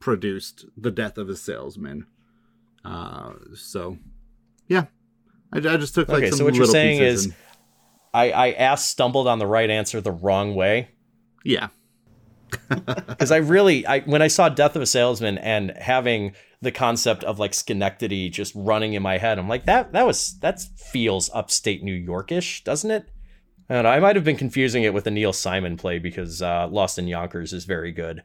[0.00, 2.06] produced the death of a salesman.
[2.84, 3.98] Uh, so
[4.68, 4.84] yeah,
[5.52, 7.34] I, I just took like Okay, some so what you're saying is- and-
[8.14, 10.88] I, I asked stumbled on the right answer the wrong way
[11.44, 11.68] yeah,
[13.08, 16.32] because I really I when I saw Death of a Salesman and having
[16.62, 20.38] the concept of like Schenectady just running in my head, I'm like that that was
[20.40, 23.06] that feels upstate New Yorkish, doesn't it?
[23.68, 26.98] And I might have been confusing it with a Neil Simon play because uh, Lost
[26.98, 28.22] in Yonkers is very good.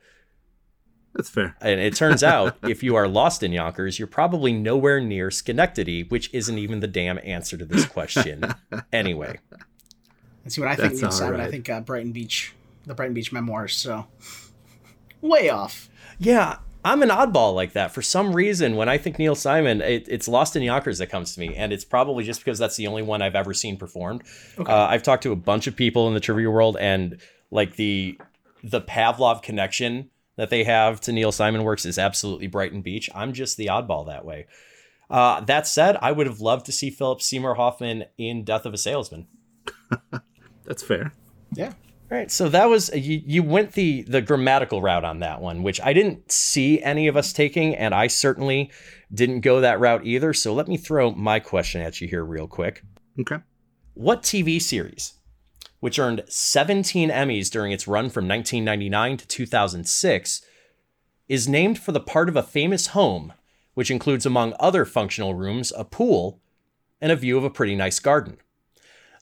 [1.16, 1.56] that's fair.
[1.62, 6.04] And it turns out if you are lost in Yonkers, you're probably nowhere near Schenectady,
[6.04, 8.54] which isn't even the damn answer to this question.
[8.94, 9.39] anyway,
[10.44, 11.42] Let's see what I think That's Neil all Simon.
[11.42, 12.54] I think uh, Brighton Beach,
[12.86, 13.76] the Brighton Beach memoirs.
[13.76, 14.08] So
[15.22, 15.89] way off.
[16.20, 17.92] yeah, I'm an oddball like that.
[17.92, 21.34] For some reason, when I think Neil Simon, it, it's Lost in Yonkers that comes
[21.36, 24.24] to me, and it's probably just because that's the only one I've ever seen performed.
[24.58, 24.72] Okay.
[24.72, 27.20] Uh, I've talked to a bunch of people in the trivia world, and
[27.52, 28.20] like the
[28.64, 33.10] the Pavlov connection that they have to Neil Simon works is absolutely Brighton Beach.
[33.14, 34.48] I'm just the oddball that way.
[35.10, 38.74] Uh, that said, I would have loved to see Philip Seymour Hoffman in Death of
[38.74, 39.28] a Salesman.
[40.66, 41.12] That's fair.
[41.54, 41.74] Yeah.
[42.12, 43.22] All right, so that was you.
[43.26, 47.16] You went the the grammatical route on that one, which I didn't see any of
[47.16, 48.70] us taking, and I certainly
[49.14, 50.34] didn't go that route either.
[50.34, 52.84] So let me throw my question at you here, real quick.
[53.18, 53.38] Okay.
[53.93, 55.14] What TV series,
[55.80, 60.41] which earned 17 Emmys during its run from 1999 to 2006,
[61.30, 63.32] is named for the part of a famous home,
[63.74, 66.41] which includes, among other functional rooms, a pool
[66.99, 68.38] and a view of a pretty nice garden?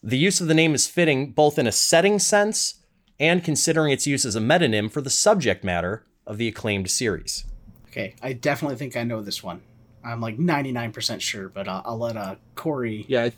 [0.02, 2.79] The use of the name is fitting both in a setting sense
[3.20, 7.46] and considering its use as a metonym for the subject matter of the acclaimed series.
[7.88, 8.16] Okay.
[8.22, 9.62] I definitely think I know this one.
[10.04, 13.06] I'm like 99% sure, but uh, I'll let uh, Corey.
[13.10, 13.32] Yeah, I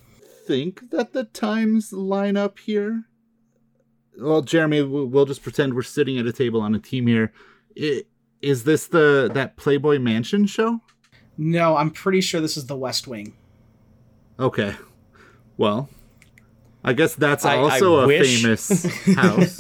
[0.46, 3.06] think that the times line up here.
[4.20, 7.32] Well, Jeremy, we'll we'll just pretend we're sitting at a table on a team here.
[7.80, 8.04] I-
[8.42, 10.82] Is this the that Playboy Mansion show?
[11.38, 13.34] No, I'm pretty sure this is the West Wing.
[14.38, 14.76] Okay.
[15.58, 15.90] Well,
[16.84, 19.60] I guess that's I- I also a wish- famous house.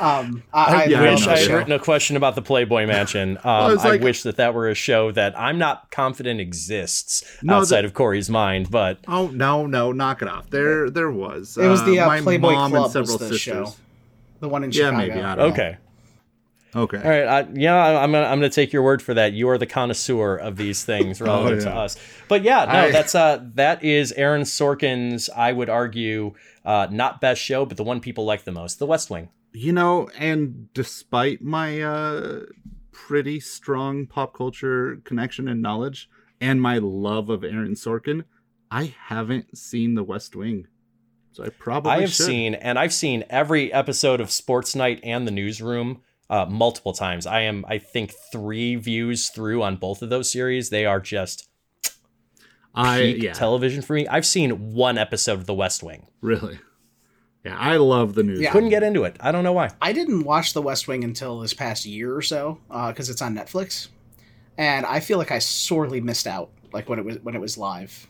[0.00, 2.86] Um, I, I Yeah, I wish know, I had written a question about the Playboy
[2.86, 3.36] Mansion.
[3.44, 7.22] Um, I was I wish that that were a show that I'm not confident exists
[7.42, 10.50] No, outside the- of Corey's mind, but oh no, no, knock it off.
[10.50, 11.56] There, there was.
[11.56, 13.40] It was the uh, my Playboy mom Club and several was the sisters.
[13.68, 13.74] show.
[14.40, 14.96] The one in Yeah, Chicago.
[14.98, 15.20] maybe.
[15.20, 15.52] I don't know.
[16.74, 16.98] Okay.
[16.98, 19.32] All right, I, yeah, I'm gonna I'm gonna take your word for that.
[19.32, 21.80] You are the connoisseur of these things relative to Oh, yeah.
[21.80, 21.96] us.
[22.28, 25.28] But yeah, no, I- that's uh that is Aaron Sorkin's.
[25.30, 28.86] I would argue uh, not best show, but the one people like the most, The
[28.86, 29.28] West Wing.
[29.52, 32.40] You know, and despite my uh
[32.92, 36.08] pretty strong pop culture connection and knowledge
[36.40, 38.24] and my love of Aaron Sorkin,
[38.70, 40.66] I haven't seen The West Wing.
[41.32, 42.26] So I probably I have should.
[42.26, 46.00] seen, and I've seen every episode of Sports Night and The Newsroom
[46.30, 47.26] uh, multiple times.
[47.26, 50.70] I am, I think, three views through on both of those series.
[50.70, 51.48] They are just
[52.74, 54.06] I peak yeah, television for me.
[54.08, 56.08] I've seen one episode of The West Wing.
[56.20, 56.58] really.
[57.44, 58.40] Yeah, I love the news.
[58.40, 58.52] Yeah.
[58.52, 59.18] Couldn't get into it.
[59.20, 59.68] I don't know why.
[59.82, 63.36] I didn't watch The West Wing until this past year or so because it's on
[63.36, 63.88] Netflix,
[64.56, 66.50] and I feel like I sorely missed out.
[66.72, 68.08] Like when it was when it was live.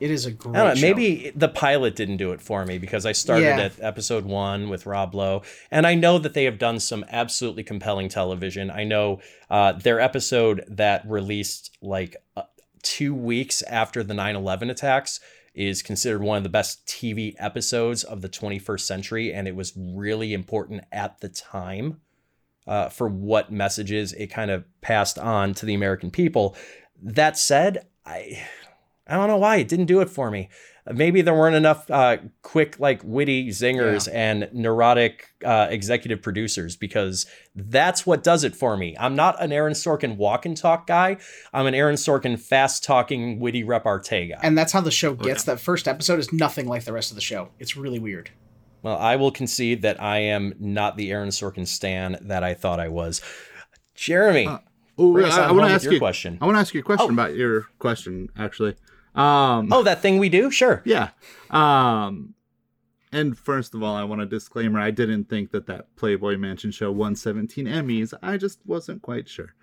[0.00, 0.56] It is a great.
[0.56, 0.74] I don't know.
[0.74, 0.80] show.
[0.80, 3.60] Maybe the pilot didn't do it for me because I started Yeah.
[3.60, 7.62] at episode one with Rob Lowe, and I know that they have done some absolutely
[7.62, 8.70] compelling television.
[8.70, 9.20] I know
[9.50, 12.42] uh, their episode that released like uh,
[12.82, 15.20] two weeks after the 9/11 attacks
[15.54, 19.72] is considered one of the best TV episodes of the 21st century, and it was
[19.76, 22.00] really important at the time
[22.66, 26.56] uh, for what messages it kind of passed on to the American people.
[27.02, 28.46] That said, I
[29.10, 30.48] I don't know why it didn't do it for me.
[30.92, 34.30] maybe there weren't enough uh, quick, like witty zingers yeah.
[34.30, 38.96] and neurotic uh, executive producers because that's what does it for me.
[38.98, 41.18] I'm not an Aaron Sorkin walk and talk guy.
[41.52, 44.40] I'm an Aaron Sorkin fast talking, witty repartee guy.
[44.42, 45.44] And that's how the show gets.
[45.44, 47.50] That first episode is nothing like the rest of the show.
[47.58, 48.30] It's really weird.
[48.82, 52.80] Well, I will concede that I am not the Aaron Sorkin stan that I thought
[52.80, 53.20] I was.
[53.94, 54.46] Jeremy.
[54.46, 54.58] Uh,
[54.96, 56.38] oh, I, I want to ask you a question.
[56.40, 57.12] I want to ask you a question oh.
[57.12, 58.76] about your question, actually.
[59.14, 60.50] Um, oh, that thing we do?
[60.50, 60.82] Sure.
[60.84, 61.10] Yeah.
[61.50, 62.34] Um,
[63.12, 64.78] and first of all, I want a disclaimer.
[64.78, 68.14] I didn't think that that Playboy Mansion show won 17 Emmys.
[68.22, 69.54] I just wasn't quite sure.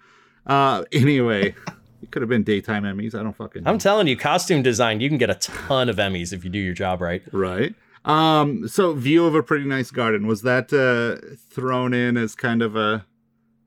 [0.45, 1.55] Uh, anyway,
[2.01, 3.15] it could have been daytime Emmys.
[3.15, 3.63] I don't fucking.
[3.63, 3.71] Know.
[3.71, 6.59] I'm telling you, costume design, you can get a ton of Emmys if you do
[6.59, 7.23] your job right.
[7.31, 7.73] Right.
[8.03, 12.61] Um, so view of a pretty nice garden was that uh, thrown in as kind
[12.61, 13.05] of a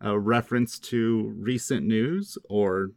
[0.01, 2.93] a reference to recent news or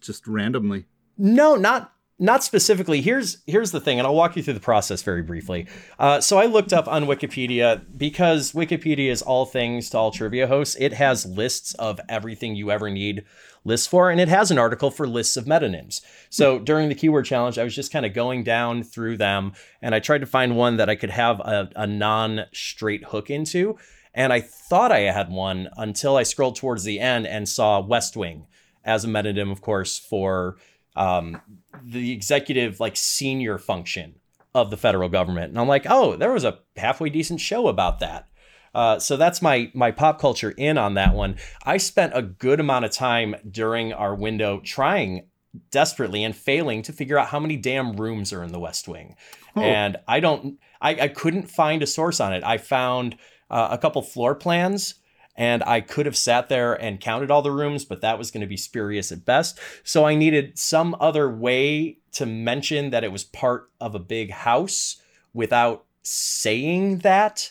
[0.00, 0.86] just randomly?
[1.18, 3.00] No, not not specifically.
[3.00, 5.66] Here's here's the thing, and I'll walk you through the process very briefly.
[5.98, 10.46] Uh, so I looked up on Wikipedia because Wikipedia is all things to all trivia
[10.46, 10.76] hosts.
[10.78, 13.24] It has lists of everything you ever need
[13.64, 16.02] lists for, and it has an article for lists of metonyms.
[16.30, 19.52] So during the keyword challenge, I was just kind of going down through them,
[19.82, 23.76] and I tried to find one that I could have a, a non-straight hook into.
[24.16, 28.16] And I thought I had one until I scrolled towards the end and saw West
[28.16, 28.46] Wing
[28.84, 30.56] as a metonym, of course, for
[30.94, 31.40] um,
[31.82, 34.16] the executive, like senior function
[34.54, 35.50] of the federal government.
[35.50, 38.28] And I'm like, oh, there was a halfway decent show about that.
[38.74, 41.36] Uh, so that's my my pop culture in on that one.
[41.64, 45.28] I spent a good amount of time during our window trying
[45.70, 49.14] desperately and failing to figure out how many damn rooms are in the West Wing.
[49.54, 49.62] Oh.
[49.62, 52.42] And I don't I, I couldn't find a source on it.
[52.42, 53.16] I found
[53.48, 54.96] uh, a couple floor plans
[55.36, 58.42] and I could have sat there and counted all the rooms, but that was going
[58.42, 59.58] to be spurious at best.
[59.82, 64.30] So I needed some other way to mention that it was part of a big
[64.30, 67.50] house without saying that.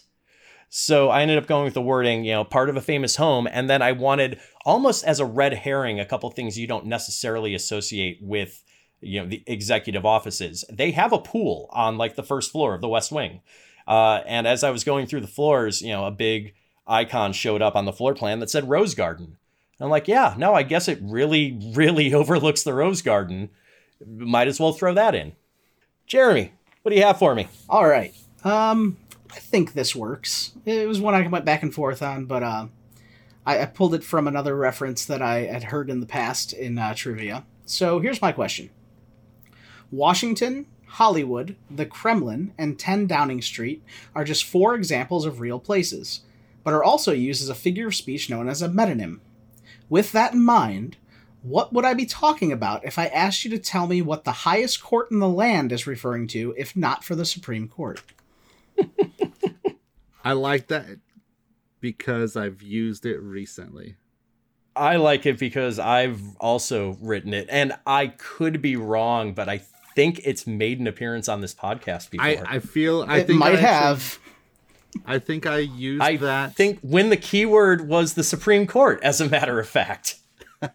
[0.70, 3.48] So I ended up going with the wording, you know, part of a famous home.
[3.52, 7.54] And then I wanted almost as a red herring a couple things you don't necessarily
[7.54, 8.64] associate with,
[9.02, 10.64] you know, the executive offices.
[10.72, 13.42] They have a pool on like the first floor of the West Wing.
[13.86, 16.56] Uh, and as I was going through the floors, you know, a big
[16.88, 19.38] icon showed up on the floor plan that said Rose Garden.
[19.80, 23.50] And I'm like, yeah, no, I guess it really, really overlooks the Rose Garden.
[24.06, 25.34] Might as well throw that in.
[26.06, 27.48] Jeremy, what do you have for me?
[27.70, 28.14] All right.
[28.44, 28.98] Um,
[29.32, 30.52] I think this works.
[30.66, 32.68] It was one I went back and forth on, but uh,
[33.46, 36.78] I, I pulled it from another reference that I had heard in the past in
[36.78, 37.46] uh, trivia.
[37.66, 38.70] So here's my question
[39.92, 43.82] Washington Hollywood, the Kremlin, and 10 Downing Street
[44.14, 46.22] are just four examples of real places,
[46.64, 49.20] but are also used as a figure of speech known as a metonym.
[49.90, 50.98] With that in mind,
[51.42, 54.32] what would I be talking about if I asked you to tell me what the
[54.32, 58.02] highest court in the land is referring to, if not for the Supreme Court?
[60.24, 61.00] I like that
[61.82, 63.98] because I've used it recently.
[64.76, 69.62] I like it because I've also written it, and I could be wrong, but I
[69.96, 72.26] think it's made an appearance on this podcast before.
[72.26, 74.20] I, I feel I it think might I have.
[75.06, 76.50] I think I used I that.
[76.50, 80.18] I think when the keyword was the Supreme Court, as a matter of fact.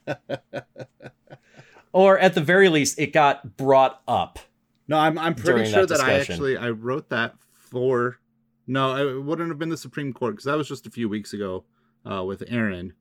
[1.92, 4.38] or at the very least, it got brought up.
[4.86, 8.18] No, I'm I'm pretty sure that, that, I actually I wrote that for.
[8.66, 11.32] No, it wouldn't have been the Supreme Court because that was just a few weeks
[11.32, 11.64] ago
[12.10, 12.92] uh, with Aaron.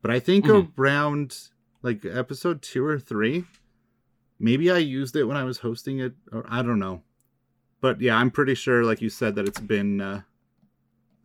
[0.00, 0.80] But I think mm-hmm.
[0.80, 1.36] around
[1.82, 3.44] like episode two or three,
[4.38, 7.02] maybe I used it when I was hosting it, or I don't know.
[7.80, 10.22] But yeah, I'm pretty sure, like you said, that it's been uh,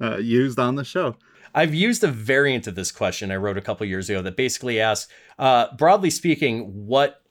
[0.01, 1.15] uh, used on the show.
[1.55, 4.79] I've used a variant of this question I wrote a couple years ago that basically
[4.79, 7.21] asks, uh, broadly speaking, what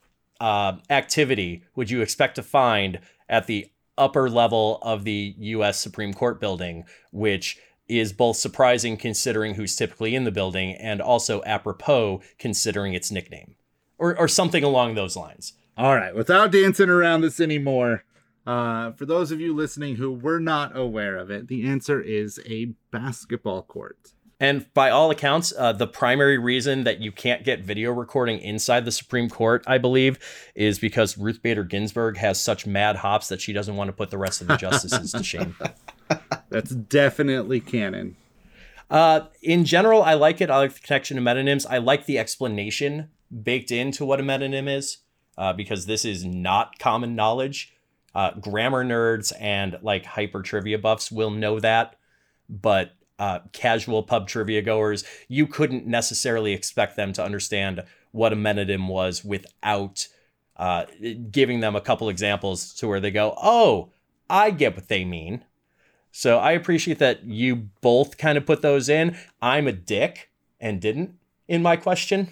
[0.40, 5.80] uh, activity would you expect to find at the upper level of the U.S.
[5.80, 7.58] Supreme Court building, which
[7.88, 13.56] is both surprising considering who's typically in the building and also apropos considering its nickname,
[13.98, 15.54] or or something along those lines.
[15.76, 18.04] All right, without dancing around this anymore,
[18.46, 22.40] uh, for those of you listening who were not aware of it, the answer is
[22.46, 24.12] a basketball court.
[24.40, 28.84] And by all accounts, uh, the primary reason that you can't get video recording inside
[28.84, 30.18] the Supreme Court, I believe,
[30.56, 34.10] is because Ruth Bader Ginsburg has such mad hops that she doesn't want to put
[34.10, 35.54] the rest of the justices to shame.
[36.48, 38.16] That's definitely canon.
[38.90, 40.50] Uh, in general, I like it.
[40.50, 41.64] I like the connection to metonyms.
[41.70, 43.10] I like the explanation
[43.44, 44.98] baked into what a metonym is
[45.38, 47.71] uh, because this is not common knowledge.
[48.14, 51.96] Uh, grammar nerds and like hyper trivia buffs will know that,
[52.48, 58.36] but uh, casual pub trivia goers, you couldn't necessarily expect them to understand what a
[58.36, 60.08] metonym was without
[60.56, 60.84] uh,
[61.30, 63.90] giving them a couple examples to where they go, "Oh,
[64.28, 65.44] I get what they mean."
[66.10, 69.16] So I appreciate that you both kind of put those in.
[69.40, 71.14] I'm a dick and didn't
[71.48, 72.28] in my question.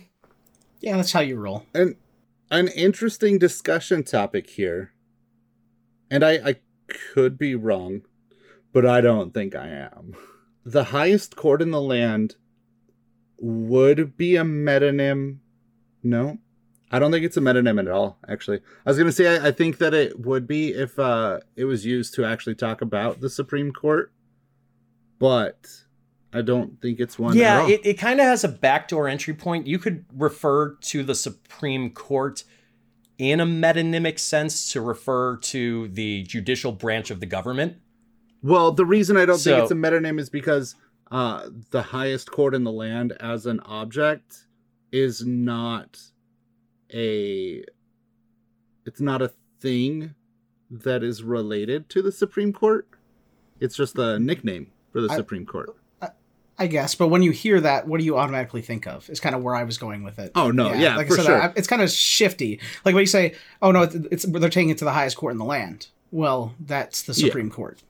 [0.80, 1.64] Yeah, that's how you roll.
[1.74, 1.96] And
[2.50, 4.92] an interesting discussion topic here.
[6.10, 6.56] And I, I
[7.12, 8.02] could be wrong,
[8.72, 10.16] but I don't think I am.
[10.64, 12.36] The highest court in the land
[13.38, 15.38] would be a metonym.
[16.02, 16.38] No,
[16.90, 18.18] I don't think it's a metonym at all.
[18.28, 21.64] Actually, I was gonna say I, I think that it would be if uh, it
[21.64, 24.12] was used to actually talk about the Supreme Court,
[25.18, 25.66] but
[26.32, 27.36] I don't think it's one.
[27.36, 29.66] Yeah, it, it kind of has a backdoor entry point.
[29.66, 32.44] You could refer to the Supreme Court
[33.20, 37.76] in a metonymic sense to refer to the judicial branch of the government.
[38.42, 40.74] Well, the reason I don't So- think it's a metonym is because
[41.10, 44.46] uh, the highest court in the land as an object
[44.90, 45.98] is not
[46.94, 47.62] a.
[48.86, 50.14] It's not a thing
[50.70, 52.88] that is related to the Supreme Court.
[53.60, 55.76] It's just a nickname for the I- Supreme Court.
[56.60, 59.08] I guess, but when you hear that, what do you automatically think of?
[59.10, 60.30] Is kind of where I was going with it.
[60.34, 61.42] Oh no, yeah, like for I said, sure.
[61.42, 62.60] I- it's kind of shifty.
[62.84, 65.32] Like when you say, "Oh no, it's, it's they're taking it to the highest court
[65.32, 67.26] in the land." Well, that's the Yeah.
[67.26, 67.80] Supreme Court.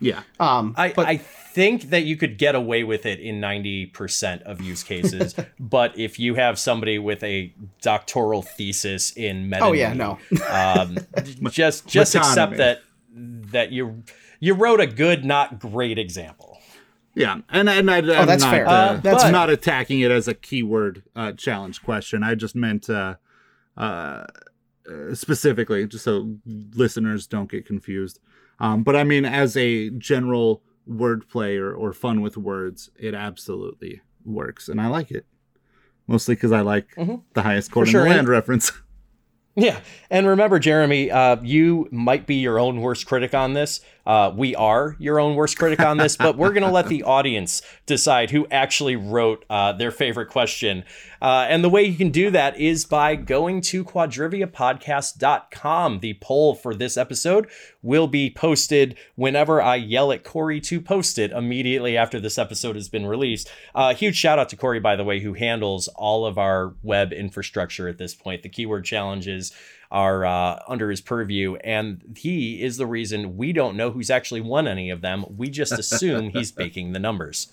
[0.00, 4.42] yeah, Um, I, but I think that you could get away with it in 90%
[4.42, 5.34] of use cases.
[5.60, 10.18] but if you have somebody with a doctoral thesis in metonymy, oh yeah, no,
[10.50, 10.98] um,
[11.50, 12.80] just just accept that
[13.14, 14.02] that you
[14.40, 16.51] you wrote a good, not great example.
[17.14, 18.66] Yeah, and and I, I'm Oh, that's not, fair.
[18.66, 22.22] Uh, Uh, that's but- not attacking it as a keyword uh, challenge question.
[22.22, 23.16] I just meant uh,
[23.76, 23.80] uh,
[24.90, 28.18] uh, specifically, just so listeners don't get confused.
[28.58, 34.02] Um, but I mean, as a general wordplay or, or fun with words, it absolutely
[34.24, 35.26] works, and I like it.
[36.08, 37.22] Mostly because I like Mhm.
[37.34, 38.72] the highest court For in the sure, land reference.
[39.54, 43.82] Yeah, and remember, Jeremy, uh, you might be your own worst critic on this.
[44.06, 47.02] Uh, we are your own worst critic on this, but we're going to let the
[47.04, 50.84] audience decide who actually wrote uh, their favorite question.
[51.20, 56.00] Uh, and the way you can do that is by going to quadriviapodcast.com.
[56.00, 57.46] The poll for this episode
[57.80, 62.74] will be posted whenever I yell at Corey to post it immediately after this episode
[62.76, 63.48] has been released.
[63.74, 67.12] Uh, huge shout out to Corey, by the way, who handles all of our web
[67.12, 68.42] infrastructure at this point.
[68.42, 69.52] The keyword challenges
[69.92, 74.40] are uh, under his purview, and he is the reason we don't know who's actually
[74.40, 75.24] won any of them.
[75.36, 77.52] We just assume he's baking the numbers.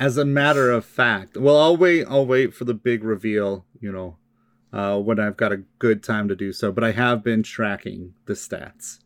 [0.00, 2.06] as a matter of fact, well, I'll wait.
[2.08, 3.66] I'll wait for the big reveal.
[3.80, 4.16] You know,
[4.72, 6.72] uh, when I've got a good time to do so.
[6.72, 9.00] But I have been tracking the stats,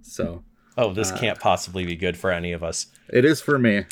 [0.00, 0.44] so
[0.78, 2.86] Oh, this can't possibly be good for any of us.
[3.08, 3.84] it is for me.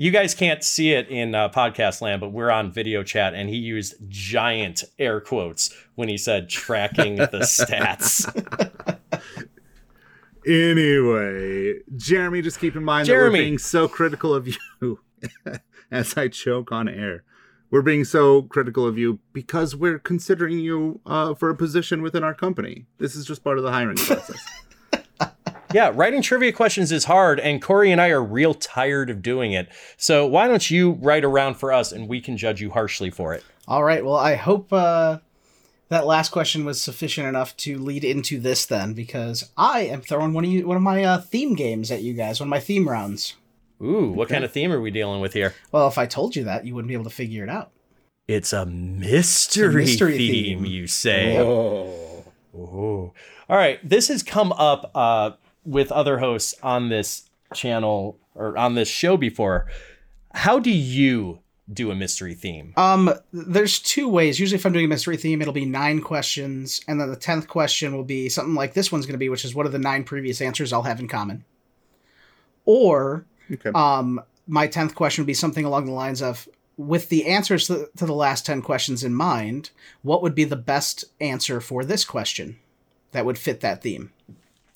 [0.00, 3.48] You guys can't see it in uh, podcast land, but we're on video chat, and
[3.48, 8.24] he used giant air quotes when he said tracking the stats.
[10.46, 13.38] Anyway, Jeremy, just keep in mind that Jeremy.
[13.38, 14.98] we're being so critical of you
[15.90, 17.22] as I choke on air.
[17.70, 22.24] We're being so critical of you because we're considering you uh, for a position within
[22.24, 22.86] our company.
[22.96, 24.42] This is just part of the hiring process.
[25.74, 29.52] Yeah, writing trivia questions is hard, and Corey and I are real tired of doing
[29.52, 29.68] it.
[29.96, 33.34] So why don't you write around for us, and we can judge you harshly for
[33.34, 33.44] it?
[33.68, 34.02] all right.
[34.02, 35.18] Well, I hope uh,
[35.90, 40.32] that last question was sufficient enough to lead into this then, because I am throwing
[40.32, 42.60] one of you, one of my uh, theme games at you guys, one of my
[42.60, 43.34] theme rounds.
[43.82, 45.54] Ooh, what kind of theme are we dealing with here?
[45.70, 47.70] Well, if I told you that, you wouldn't be able to figure it out.
[48.26, 50.66] It's a mystery, mystery theme, theme.
[50.66, 51.38] you say.
[51.38, 52.24] oh.
[52.54, 55.32] All right, this has come up uh,
[55.68, 59.66] with other hosts on this channel or on this show before.
[60.32, 61.40] How do you
[61.70, 62.72] do a mystery theme?
[62.76, 64.40] Um, there's two ways.
[64.40, 67.48] Usually, if I'm doing a mystery theme, it'll be nine questions, and then the tenth
[67.48, 69.78] question will be something like this one's going to be, which is what are the
[69.78, 71.44] nine previous answers I'll have in common?
[72.64, 73.70] Or, Okay.
[73.74, 76.48] um, my tenth question would be something along the lines of,
[76.78, 79.70] with the answers to, to the last ten questions in mind,
[80.02, 82.58] what would be the best answer for this question
[83.12, 84.12] that would fit that theme?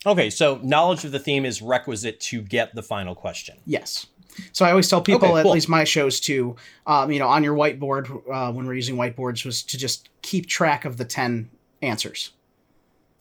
[0.04, 3.58] Okay, so knowledge of the theme is requisite to get the final question.
[3.66, 4.06] Yes.
[4.52, 7.44] So I always tell people, Okay, at least my shows too, um, you know, on
[7.44, 11.50] your whiteboard uh, when we're using whiteboards, was to just keep track of the ten
[11.82, 12.32] answers,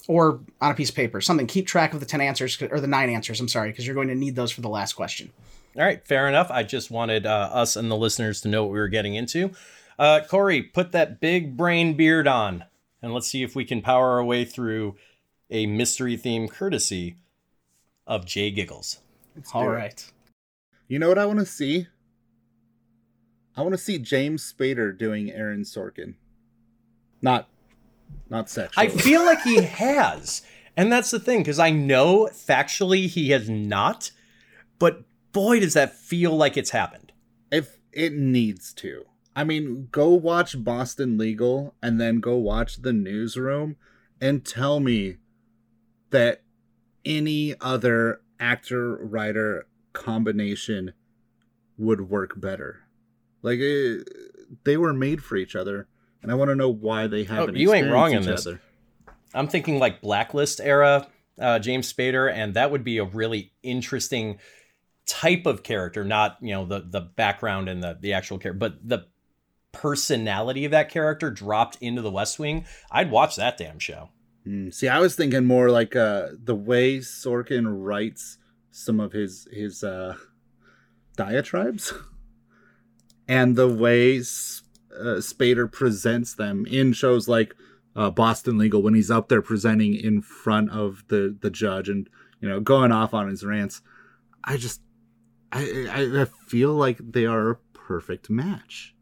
[0.07, 1.47] or on a piece of paper, something.
[1.47, 3.39] Keep track of the ten answers or the nine answers.
[3.39, 5.31] I'm sorry, because you're going to need those for the last question.
[5.75, 6.49] All right, fair enough.
[6.49, 9.51] I just wanted uh, us and the listeners to know what we were getting into.
[9.99, 12.65] Uh, Corey, put that big brain beard on,
[13.01, 14.95] and let's see if we can power our way through
[15.51, 17.17] a mystery theme courtesy
[18.07, 19.01] of Jay Giggles.
[19.53, 20.11] All do it.
[20.87, 21.87] You know what I want to see?
[23.55, 26.15] I want to see James Spader doing Aaron Sorkin.
[27.21, 27.47] Not
[28.29, 28.87] not sexually.
[28.87, 30.41] I feel like he has.
[30.75, 34.11] And that's the thing, because I know factually he has not,
[34.79, 37.11] but boy, does that feel like it's happened.
[37.51, 39.05] if it needs to.
[39.35, 43.75] I mean, go watch Boston Legal and then go watch The Newsroom
[44.19, 45.17] and tell me
[46.11, 46.41] that
[47.03, 50.93] any other actor writer combination
[51.77, 52.81] would work better.
[53.41, 53.97] Like eh,
[54.63, 55.87] they were made for each other,
[56.21, 57.55] and I want to know why they haven't.
[57.55, 58.45] Oh, you ain't wrong in this.
[58.45, 58.61] other.
[59.33, 61.07] I'm thinking like Blacklist era
[61.39, 64.39] uh, James Spader, and that would be a really interesting
[65.05, 68.87] type of character, not you know the the background and the the actual character, but
[68.87, 69.07] the
[69.71, 72.65] personality of that character dropped into the West Wing.
[72.91, 74.09] I'd watch that damn show.
[74.47, 78.37] Mm, see, I was thinking more like uh, the way Sorkin writes
[78.71, 80.15] some of his his uh,
[81.15, 81.93] diatribes,
[83.27, 87.55] and the way uh, Spader presents them in shows like
[87.95, 92.09] uh, Boston Legal when he's up there presenting in front of the the judge and
[92.39, 93.81] you know going off on his rants.
[94.43, 94.81] I just
[95.51, 95.87] I
[96.21, 98.95] I, feel like they are a perfect match.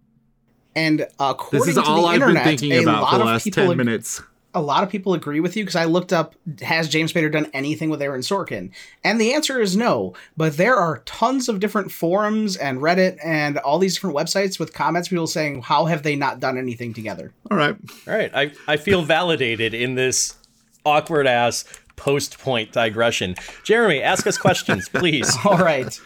[0.76, 3.78] And according This is to all I've internet, been thinking about the last ten ag-
[3.78, 4.22] minutes.
[4.54, 7.50] A lot of people agree with you because I looked up has James Spader done
[7.54, 8.72] anything with Aaron Sorkin?
[9.04, 10.14] And the answer is no.
[10.36, 14.74] But there are tons of different forums and Reddit and all these different websites with
[14.74, 17.32] comments people saying how have they not done anything together?
[17.52, 17.76] All right.
[18.08, 20.36] All right, I I feel validated in this
[20.86, 23.36] awkward ass post point digression.
[23.64, 25.36] Jeremy, ask us questions, please.
[25.46, 26.00] All right.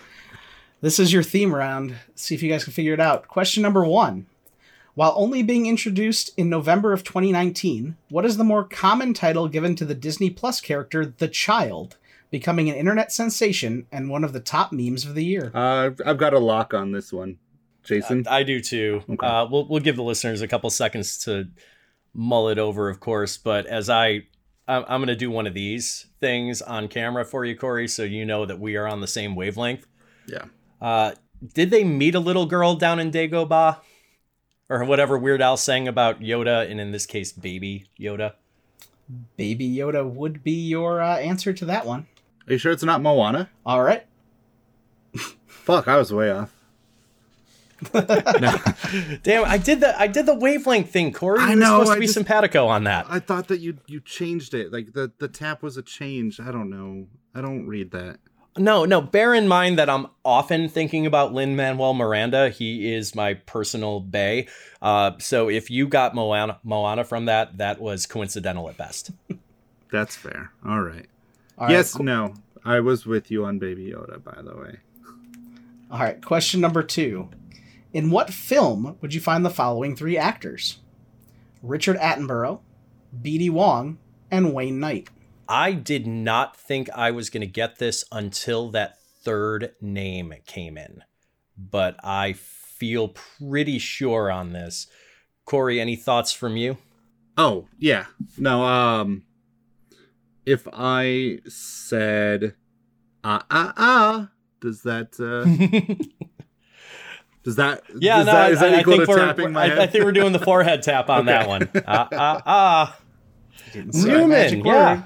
[0.82, 1.96] This is your theme round.
[2.16, 3.30] See if you guys can figure it out.
[3.30, 4.26] Question number 1.
[4.96, 9.76] While only being introduced in November of 2019, what is the more common title given
[9.78, 11.98] to the Disney Plus character The Child,
[12.30, 15.52] becoming an internet sensation and one of the top memes of the year?
[15.56, 17.38] Uh, I've- I've got a lock on this one,
[17.84, 18.26] Jason.
[18.30, 19.02] I do too.
[19.10, 19.26] Okay.
[19.26, 21.48] Uh, we'll we'll give the listeners a couple seconds to
[22.14, 23.36] mull it over, of course.
[23.38, 24.28] But as I,
[24.68, 28.04] I'm, I'm going to do one of these things on camera for you, Corey, so
[28.04, 29.88] you know that we are on the same wavelength.
[30.28, 30.46] yeah.
[30.80, 31.14] Uh,
[31.56, 33.78] did they meet a little girl down in Dagobah,
[34.74, 38.34] or whatever Weird Al sang about Yoda, and in this case, Baby Yoda?
[39.38, 42.08] Baby Yoda would be your uh, answer to that one.
[42.48, 43.50] Are you sure it's not Moana?
[43.66, 44.06] All right.
[45.48, 46.54] Fuck, I was way off.
[47.94, 51.40] Damn, I did the I did the wavelength thing, Corey.
[51.42, 53.06] I You were know, supposed to I be just- simpatico on that.
[53.10, 54.72] I thought that you you changed it.
[54.72, 56.40] Like the the tap was a change.
[56.40, 57.08] I don't know.
[57.36, 58.20] I don't read that.
[58.58, 59.02] No, no.
[59.02, 62.50] Bear in mind that I'm often thinking about Lin Manuel Miranda.
[62.50, 64.48] He is my personal bae.
[64.82, 69.12] Uh, so if you got Moana, Moana from that, that was coincidental at best.
[69.92, 70.52] That's fair.
[70.66, 71.08] All right.
[71.58, 71.72] All right.
[71.72, 72.34] yes, no.
[72.66, 74.78] I was with you on Baby Yoda, by the way.
[75.92, 76.24] All right.
[76.24, 77.30] Question number two.
[77.92, 80.80] In what film would you find the following three actors?
[81.62, 82.60] Richard Attenborough,
[83.22, 83.50] B.D.
[83.52, 84.00] Wong,
[84.32, 85.10] and Wayne Knight.
[85.48, 90.78] I did not think I was going to get this until that third name came
[90.78, 91.04] in,
[91.58, 94.88] but I feel pretty sure on this.
[95.46, 96.78] Corey, any thoughts from you?
[97.38, 98.06] Oh, yeah.
[98.38, 99.24] No, um
[100.46, 102.56] if I said
[103.24, 104.30] ah ah ah,
[104.60, 105.46] does that uh
[107.44, 109.68] does that Yeah, does no, that, I, is that I equal think to tapping my
[109.68, 109.80] head?
[109.80, 111.70] I think we're doing the forehead tap on that one.
[111.88, 113.00] Ah, ah, ah.
[113.76, 115.04] Newman, yeah.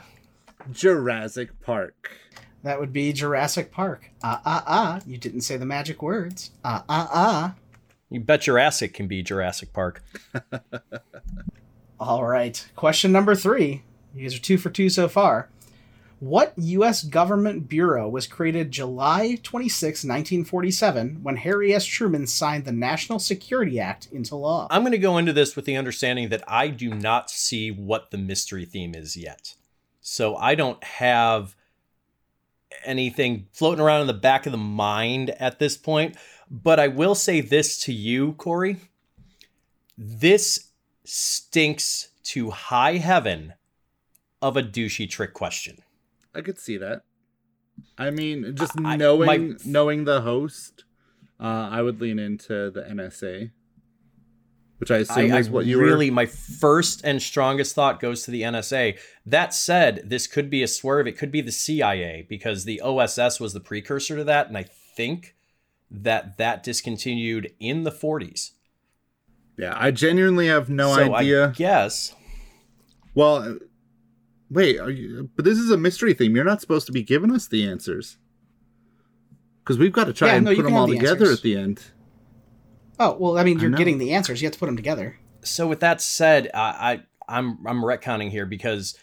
[0.67, 0.75] Word.
[0.75, 2.11] Jurassic Park.
[2.63, 4.11] That would be Jurassic Park.
[4.23, 4.99] Ah ah ah.
[5.05, 6.51] You didn't say the magic words.
[6.63, 7.55] Ah ah ah.
[8.09, 10.03] You bet Jurassic can be Jurassic Park.
[11.99, 12.65] All right.
[12.75, 13.83] Question number three.
[14.13, 15.49] You guys are two for two so far.
[16.19, 17.03] What U.S.
[17.03, 21.85] government bureau was created July 26, 1947, when Harry S.
[21.85, 24.67] Truman signed the National Security Act into law?
[24.71, 28.09] I'm going to go into this with the understanding that I do not see what
[28.09, 29.53] the mystery theme is yet.
[30.09, 31.53] So I don't have
[32.85, 36.15] anything floating around in the back of the mind at this point.
[36.49, 38.77] But I will say this to you, Corey.
[39.97, 40.69] This
[41.03, 43.55] stinks to high heaven
[44.41, 45.79] of a douchey trick question.
[46.33, 47.01] I could see that.
[47.97, 50.85] I mean, just I- knowing my- knowing the host,
[51.37, 53.51] uh, I would lean into the NSA,
[54.77, 56.15] which I assume I, is I what you really were.
[56.15, 58.97] my first and strongest thought goes to the NSA.
[59.25, 61.07] That said, this could be a swerve.
[61.07, 64.63] It could be the CIA because the OSS was the precursor to that, and I
[64.63, 65.35] think
[65.89, 68.51] that that discontinued in the 40s.
[69.57, 71.47] Yeah, I genuinely have no so idea.
[71.47, 72.13] I guess
[73.15, 73.53] Well, uh,
[74.51, 76.35] wait, are you, but this is a mystery theme.
[76.35, 78.17] You're not supposed to be giving us the answers
[79.63, 81.37] because we've got to try Yeah, and no, put them all the together answers.
[81.39, 81.81] at the end.
[82.99, 83.77] Oh, well, I mean, you're know.
[83.77, 84.41] getting the answers.
[84.41, 85.17] You have to put them together.
[85.43, 85.67] so.
[85.67, 88.97] With that said, I, I I'm I'm retconning here because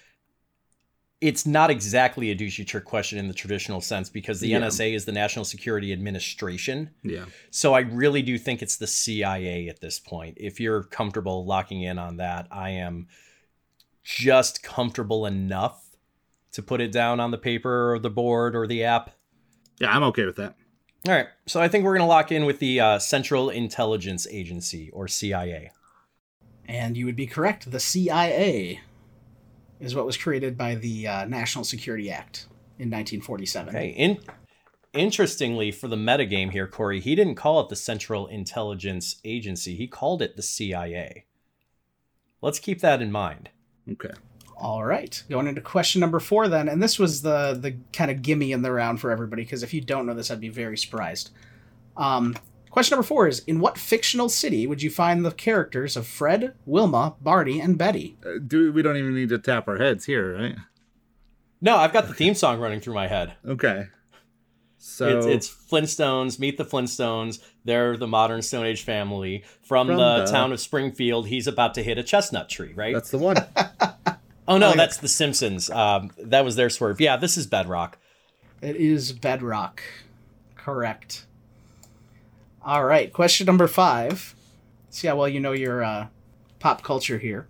[1.20, 4.60] it's not exactly a douchey trick question in the traditional sense because the Yeah.
[4.60, 6.90] NSA is the National Security Administration.
[7.02, 7.24] Yeah.
[7.50, 10.36] So I really do think it's the CIA at this point.
[10.38, 13.06] If you're comfortable locking in on that, I am
[14.02, 15.96] just comfortable enough
[16.52, 19.10] to put it down on the paper or the board or the app.
[19.80, 20.56] Yeah, I'm okay with that.
[21.06, 21.26] All right.
[21.46, 25.06] So I think we're going to lock in with the uh, Central Intelligence Agency or
[25.06, 25.70] CIA.
[26.66, 27.70] And you would be correct.
[27.70, 28.80] The CIA
[29.80, 32.46] is what was created by the uh, National Security Act
[32.78, 33.76] in 1947.
[33.76, 33.88] Okay.
[33.88, 34.18] In-
[34.94, 39.76] interestingly, for the metagame here, Corey, he didn't call it the Central Intelligence Agency.
[39.76, 41.26] He called it the CIA.
[42.40, 43.50] Let's keep that in mind.
[43.90, 44.14] Okay.
[44.64, 48.22] All right, going into question number four then, and this was the the kind of
[48.22, 50.78] gimme in the round for everybody because if you don't know this, I'd be very
[50.78, 51.28] surprised.
[51.98, 52.34] Um,
[52.70, 56.54] question number four is: In what fictional city would you find the characters of Fred,
[56.64, 58.16] Wilma, Barney, and Betty?
[58.24, 60.56] Uh, do we don't even need to tap our heads here, right?
[61.60, 63.34] No, I've got the theme song running through my head.
[63.46, 63.88] Okay.
[64.78, 66.38] So It's, it's Flintstones.
[66.38, 67.38] Meet the Flintstones.
[67.64, 71.28] They're the modern Stone Age family from, From the, the- town of Springfield.
[71.28, 72.94] He's about to hit a chestnut tree, right?
[72.94, 73.36] that's the one.
[74.48, 74.76] oh no, Oh, yeah.
[74.76, 75.70] that's the Simpsons.
[75.70, 77.00] Um, that was their swerve.
[77.00, 77.98] Yeah, this is Bedrock.
[78.60, 79.82] It is Bedrock.
[80.56, 81.26] Correct.
[82.64, 84.34] All right, question number five.
[84.90, 86.06] See how well you know your uh,
[86.60, 87.46] pop culture here.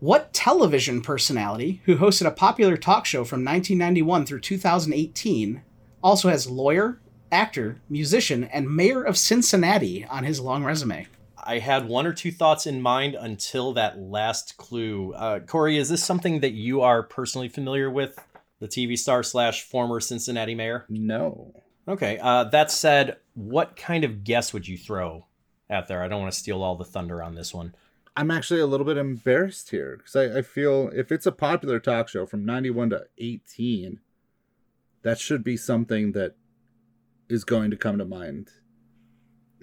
[0.00, 5.62] What television personality who hosted a popular talk show from 1991 through 2018
[6.02, 7.00] also has lawyer,
[7.32, 11.06] actor, musician, and mayor of Cincinnati on his long resume?
[11.46, 15.12] I had one or two thoughts in mind until that last clue.
[15.14, 18.18] Uh, Corey, is this something that you are personally familiar with?
[18.58, 20.86] The TV star slash former Cincinnati mayor?
[20.88, 21.62] no.
[21.88, 22.18] Okay.
[22.20, 25.26] Uh, that said, what kind of guess would you throw
[25.70, 26.02] out there?
[26.02, 27.74] I don't want to steal all the thunder on this one.
[28.16, 31.78] I'm actually a little bit embarrassed here because I, I feel if it's a popular
[31.78, 34.00] talk show from 91 to 18,
[35.02, 36.34] that should be something that
[37.28, 38.50] is going to come to mind.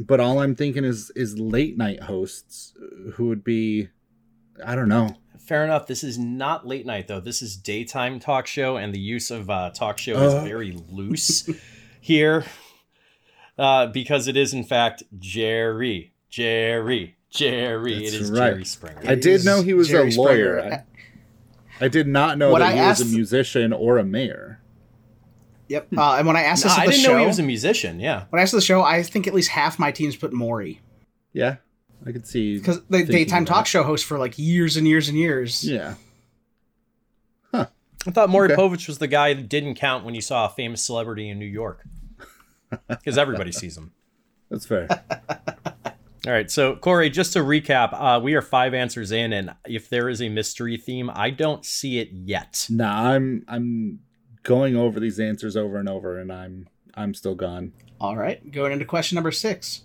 [0.05, 3.89] But all I'm thinking is is late night hosts uh, who would be,
[4.65, 5.15] I don't know.
[5.39, 5.87] Fair enough.
[5.87, 7.19] This is not late night though.
[7.19, 10.43] This is daytime talk show, and the use of uh, talk show is Uh.
[10.43, 11.49] very loose
[12.01, 12.45] here,
[13.57, 17.99] uh, because it is in fact Jerry, Jerry, Jerry.
[18.03, 18.51] That's it is right.
[18.51, 19.01] Jerry Springer.
[19.05, 20.83] I did know he was Jerry a lawyer.
[21.79, 24.61] I, I did not know What that I he was a musician or a mayor.
[25.69, 25.87] Yep.
[25.97, 27.43] Uh, and when I asked No, this I the didn't show, know he was a
[27.43, 27.99] musician.
[27.99, 28.25] Yeah.
[28.29, 30.81] when I asked the show, I think at least half my teams put Maury
[31.31, 31.55] Yeah,
[32.05, 35.17] I could see because the daytime talk show host for like years and years and
[35.17, 35.63] years.
[35.67, 35.95] Yeah,
[37.53, 37.67] Huh.
[38.07, 38.61] I thought Maury Okay.
[38.61, 41.45] Povich was the guy that didn't count when you saw a famous celebrity in New
[41.45, 41.83] York.
[42.87, 43.91] Because everybody sees him.
[44.49, 44.87] that's fair.
[46.25, 49.89] All right, so Corey, just to recap, uh, we are five answers in, and if
[49.89, 52.65] there is a mystery theme, I don't see it yet.
[52.69, 53.99] nah, I'm I'm
[54.43, 57.73] going over these answers over and over, and I'm I'm still gone.
[57.99, 59.83] All right, going into question number six.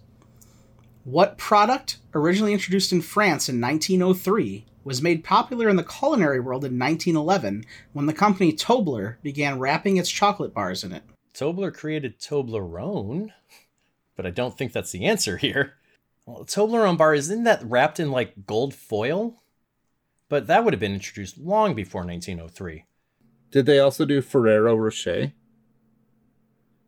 [1.05, 6.65] What product, originally introduced in France in 1903, was made popular in the culinary world
[6.65, 11.05] in 1911 when the company Tobler began wrapping its chocolate bars in it?
[11.33, 13.33] Tobler created Toblerone,
[14.17, 15.75] but I don't think that's the answer here.
[16.27, 19.41] Well, Toblerone bar isn't that wrapped in like gold foil?
[20.29, 22.85] But that would have been introduced long before 1903.
[23.51, 25.33] Did they also do Ferrero Rocher?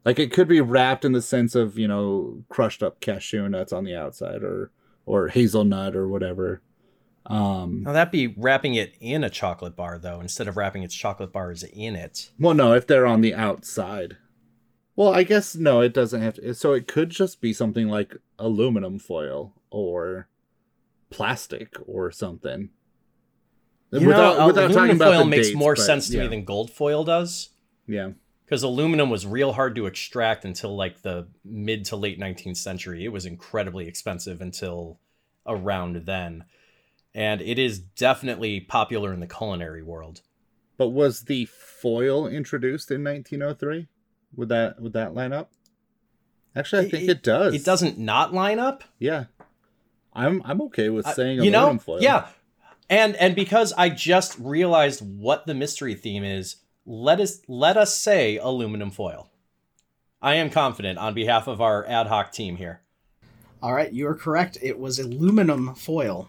[0.05, 3.73] Like it could be wrapped in the sense of you know crushed up cashew nuts
[3.73, 4.71] on the outside, or
[5.07, 6.63] or hazelnut or whatever.
[7.27, 10.95] Um, Now that'd be wrapping it in a chocolate bar though, instead of wrapping its
[10.95, 12.31] chocolate bars in it.
[12.39, 14.17] well, no, if they're on the outside.
[14.97, 16.55] Well, I guess no, it doesn't have to.
[16.55, 20.29] So it could just be something like aluminum foil or
[21.11, 22.71] plastic or something.
[23.93, 27.03] You know, aluminum foil makes dates, more but sense to yeah, me than gold foil
[27.05, 27.51] does.
[27.87, 28.11] yeah.
[28.45, 33.05] because aluminum was real hard to extract until like the mid to late 19th century.
[33.05, 34.99] It was incredibly expensive until
[35.47, 36.45] around then.
[37.15, 40.21] And it is definitely popular in the culinary world.
[40.77, 43.89] But was the foil introduced in 1903?
[44.37, 45.51] Would that would that line up?
[46.55, 47.55] Actually, I think it, does.
[47.55, 48.85] It doesn't not line up.
[48.99, 49.25] Yeah,
[50.13, 52.03] I'm I'm okay with Uh, saying you aluminum know, foil.
[52.03, 52.29] yeah.
[52.91, 57.97] And and because I just realized what the mystery theme is, let us let us
[57.97, 59.31] say aluminum foil.
[60.21, 62.83] I am confident on behalf of our ad hoc team here.
[63.63, 64.59] All right, you are correct.
[64.61, 66.29] It was aluminum foil.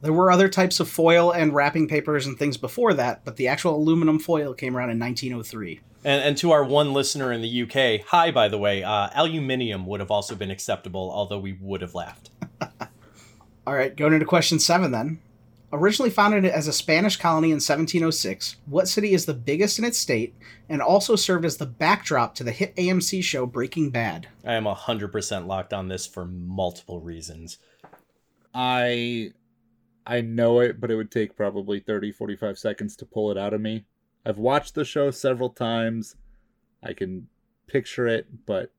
[0.00, 3.46] There were other types of foil and wrapping papers and things before that, but the
[3.46, 5.80] actual aluminum foil came around in 1903.
[6.04, 9.86] And, and to our one listener in the UK, hi, by the way, uh, aluminium
[9.86, 12.30] would have also been acceptable, although we would have laughed.
[13.66, 15.20] All right, going into question seven then.
[15.74, 19.96] Originally founded as a Spanish colony in 1706, what city is the biggest in its
[19.96, 20.34] state
[20.68, 24.28] and also served as the backdrop to the hit AMC show Breaking Bad?
[24.44, 27.56] I am 100% locked on this for multiple reasons.
[28.52, 29.30] I
[30.06, 33.54] I know it, but it would take probably 30 45 seconds to pull it out
[33.54, 33.86] of me.
[34.26, 36.16] I've watched the show several times.
[36.82, 37.28] I can
[37.66, 38.72] picture it, but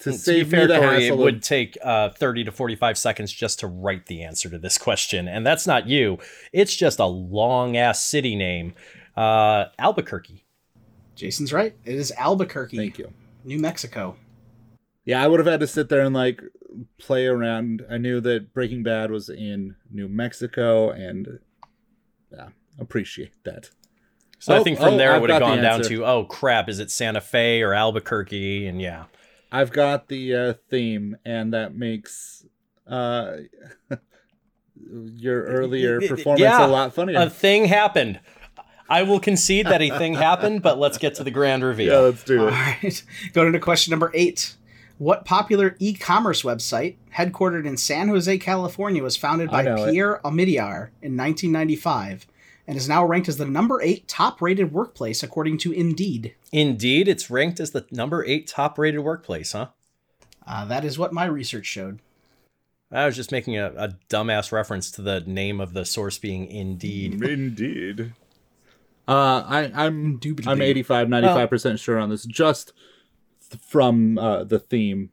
[0.00, 2.52] to, to save be fair, me the Corey, it hassle would take uh, 30 to
[2.52, 5.28] 45 seconds just to write the answer to this question.
[5.28, 6.18] And that's not you.
[6.52, 8.74] It's just a long ass city name.
[9.16, 10.44] Uh, Albuquerque.
[11.14, 11.74] Jason's right.
[11.84, 13.12] It is Albuquerque, Thank you.
[13.44, 14.16] New Mexico.
[15.04, 16.42] Yeah, I would have had to sit there and like
[16.98, 17.84] play around.
[17.90, 21.38] I knew that Breaking Bad was in New Mexico, and
[22.32, 22.48] yeah,
[22.78, 23.70] appreciate that.
[24.38, 26.68] So I Oh, think from oh, there I've would have gone down to, oh crap,
[26.68, 28.66] is it Santa Fe or Albuquerque?
[28.66, 29.04] And yeah.
[29.54, 32.44] I've got the uh, theme, and that makes
[32.88, 33.36] uh,
[34.80, 37.18] your earlier Y- y- performance yeah, a lot funnier.
[37.20, 38.20] A thing happened.
[38.88, 41.92] I will concede that a thing happened, but let's get to the grand reveal.
[41.92, 42.52] yeah, let's do it.
[42.52, 43.02] All right.
[43.32, 44.56] Going to question number eight.
[44.98, 49.92] What popular e commerce website, headquartered in San Jose, California, was founded by know it.
[49.92, 52.26] Pierre Omidyar in 1995
[52.66, 56.34] and is now ranked as the number eight top rated workplace according to Indeed?
[56.52, 59.68] Indeed, it's ranked as the number eight top rated workplace, huh?
[60.46, 62.00] Uh, that is what my research showed.
[62.92, 66.46] I was just making a, a dumbass reference to the name of the source being
[66.46, 67.22] Indeed.
[67.22, 68.12] Indeed.
[69.06, 72.72] Uh, I, I'm I'm 85, 95 percent sure on this, just
[73.50, 75.10] th- from uh, the theme.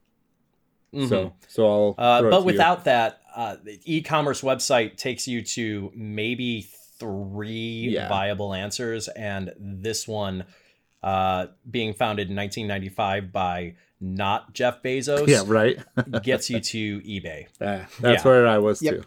[0.93, 1.09] Mhm.
[1.09, 1.95] So so I'll.
[1.97, 2.45] Uh, throw it but to you.
[2.45, 6.69] without that, uh, the e-commerce website takes you to maybe
[7.01, 8.07] three Yeah.
[8.07, 10.45] viable answers, and this one,
[11.03, 15.77] uh, being founded in 1995 by not Jeff Bezos, yeah, right.
[16.23, 17.47] gets you to eBay.
[17.59, 18.29] Ah, that's Yeah.
[18.31, 18.93] where I was Yep.
[18.93, 19.03] too.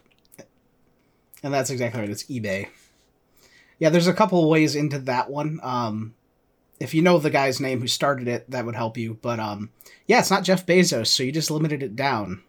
[1.43, 2.09] And that's exactly right.
[2.09, 2.67] It's eBay.
[3.79, 5.59] Yeah, there's a couple ways into that one.
[5.63, 6.15] Um,
[6.79, 9.17] if you know the guy's name who started it, that would help you.
[9.21, 9.69] But um,
[10.07, 12.41] yeah, it's not Jeff Bezos, so you just limited it down.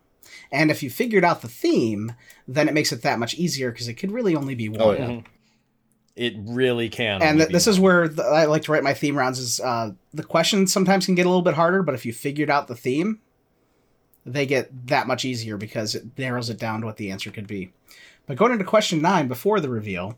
[0.52, 2.12] And if you figured out the theme,
[2.46, 4.80] then it makes it that much easier because it could really only be one.
[4.80, 5.20] Oh, yeah.
[6.16, 7.22] It really can.
[7.22, 9.38] And th- this is where the, I like to write my theme rounds.
[9.38, 12.48] Is uh, the questions sometimes can get a little bit harder, but if you figured
[12.48, 13.20] out the theme,
[14.24, 17.46] they get that much easier because it narrows it down to what the answer could
[17.46, 17.70] be.
[18.26, 20.16] But going into question nine before the reveal,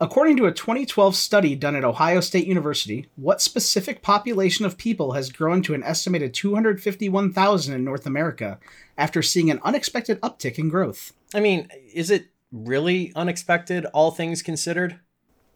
[0.00, 5.12] according to a 2012 study done at Ohio State University, what specific population of people
[5.12, 8.58] has grown to an estimated 251,000 in North America
[8.98, 11.12] after seeing an unexpected uptick in growth?
[11.32, 15.00] I mean, is it really unexpected, all things considered?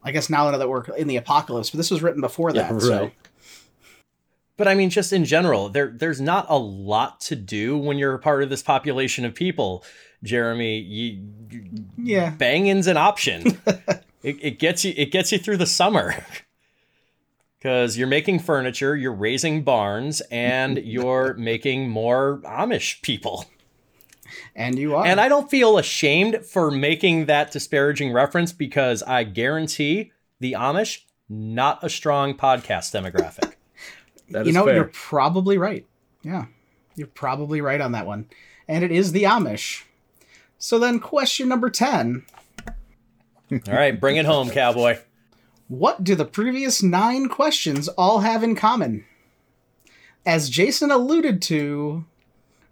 [0.08, 2.50] I guess now I know that we're in the apocalypse, but this was written before
[2.54, 2.72] that.
[2.72, 3.14] Yeah, So right.
[4.56, 8.14] But I mean, just in general, there there's not a lot to do when you're
[8.14, 9.84] a part of this population of people.
[10.24, 11.64] Jeremy, you, you
[11.98, 13.60] yeah, banging's an option.
[14.22, 16.14] it, it gets you it gets you through the summer.
[17.62, 23.44] Cause you're making furniture, you're raising barns, and you're making more Amish people.
[24.54, 25.06] And you are.
[25.06, 31.02] And I don't feel ashamed for making that disparaging reference because I guarantee the Amish,
[31.28, 33.54] not a strong podcast demographic.
[34.30, 34.74] That you is know, fair.
[34.74, 35.86] you're probably right.
[36.22, 36.46] Yeah,
[36.96, 38.26] you're probably right on that one.
[38.68, 39.84] And it is the Amish.
[40.58, 42.24] So then, question number 10
[43.50, 44.98] All right, bring it home, cowboy.
[45.68, 49.06] What do the previous nine questions all have in common?
[50.26, 52.04] As Jason alluded to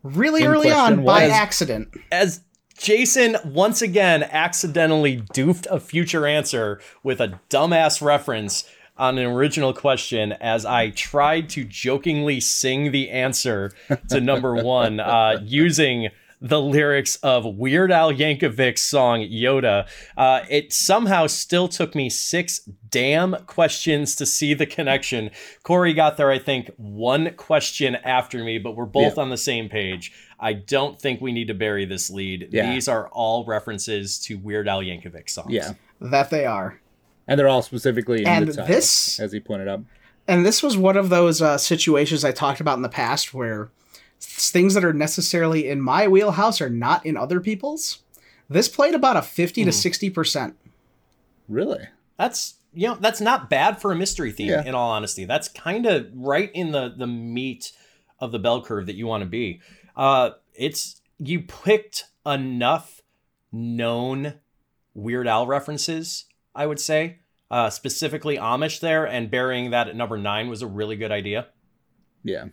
[0.07, 1.89] really early on by was- accident.
[2.11, 2.41] as
[2.79, 8.69] Jason once again accidentally doofed a future answer with a dumbass reference
[8.99, 13.73] on an original question as I tried to jokingly sing the answer
[14.09, 16.09] to number one uh, using
[16.41, 19.89] the lyrics of Weird Al Yankovic's song Yoda.
[20.17, 22.61] Uh, it somehow still took me six
[22.91, 25.31] damn questions to see the connection.
[25.63, 29.23] Corey got there, I think, one question after me, but we're both Yeah.
[29.23, 30.13] on the same page.
[30.39, 32.49] I don't think we need to bury this lead.
[32.53, 32.71] Yeah.
[32.73, 35.51] These are all references to Weird Al Yankovic songs.
[35.53, 36.79] yeah, That they are.
[37.27, 39.81] and they're all specifically in And the title, this- as he pointed out.
[40.29, 43.63] And this was one of those uh, situations I talked about in the past where
[43.65, 43.69] s-
[44.21, 48.01] things that are necessarily in my wheelhouse are not in other people's.
[48.49, 50.55] This played about a 50 to 60%.
[51.49, 51.85] Really?
[52.19, 54.51] That's you know that's not bad for a mystery theme.
[54.51, 54.65] Yeah.
[54.65, 57.73] In all honesty, that's kind of right in the the meat
[58.21, 59.61] of the bell curve that you want to be.
[59.97, 63.01] Uh, it's you picked enough
[63.51, 64.35] known
[64.95, 66.27] Weird Al references.
[66.55, 67.21] I would say
[67.51, 71.49] uh, specifically Amish there, and burying that at number nine was a really good idea.
[72.25, 72.47] Yeah.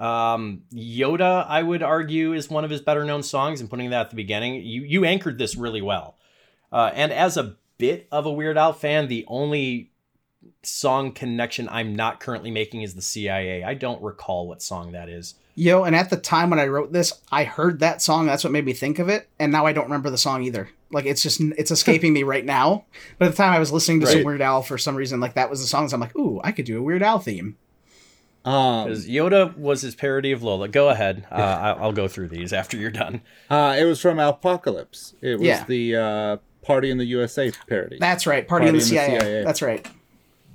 [0.00, 4.00] Um, Yoda, I would argue, is one of his better known songs, and putting that
[4.00, 6.16] at the beginning, you you anchored this really well.
[6.72, 9.90] Uh, and as a bit of a Weird Al fan, the only
[10.62, 13.62] song connection I'm not currently making is the CIA.
[13.62, 15.34] I don't recall what song that is.
[15.54, 18.24] Yo, and at the time when I wrote this, I heard that song.
[18.24, 20.70] That's what made me think of it, and now I don't remember the song either.
[20.90, 22.86] Like it's just it's escaping me right now.
[23.18, 25.34] But at the time I was listening to some Weird Al for some reason, like
[25.34, 25.90] that was the song.
[25.90, 27.58] So I'm like, ooh, I could do a Weird Al theme.
[28.44, 30.68] Um, Yoda was his parody of Lola.
[30.68, 31.26] Go ahead.
[31.30, 33.20] Uh, I- I'll go through these after you're done.
[33.50, 35.14] uh, it was from Apocalypse.
[35.20, 35.64] It was Yeah.
[35.68, 37.98] the uh, Party in the USA parody.
[38.00, 39.20] That's right, Party, in the, Party in the CIA.
[39.20, 39.44] CIA.
[39.44, 39.86] That's right.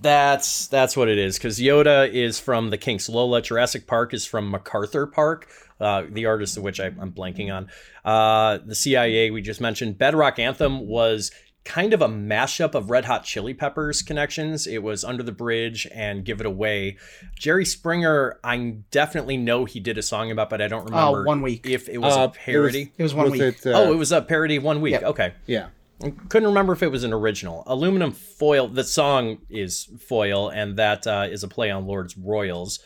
[0.01, 1.37] That's that's what it is.
[1.37, 3.09] Because Yoda is from the Kinks.
[3.09, 5.47] Lola Jurassic Park is from MacArthur Park,
[5.79, 7.69] uh, the artist of which I, I'm blanking on.
[8.03, 9.97] Uh, the CIA we just mentioned.
[9.97, 11.31] Bedrock Anthem was
[11.65, 14.67] kind of a mashup of Red Hot Chili Peppers connections.
[14.67, 16.97] It was Under the Bridge and Give It Away.
[17.37, 21.41] Jerry Springer, I definitely know he did a song about, but I don't remember One
[21.41, 21.65] Week.
[21.65, 22.91] if it was Uh, a parody.
[22.97, 23.41] It was one week.
[23.41, 24.93] It, uh, oh, it was a parody of One Week.
[24.93, 25.03] Yep.
[25.03, 25.33] Okay.
[25.47, 25.67] yeah.
[26.03, 27.63] I couldn't remember if it was an original.
[27.65, 32.79] Aluminum Foil, the song is Foil, and that uh, is a play on Lorde's Royals.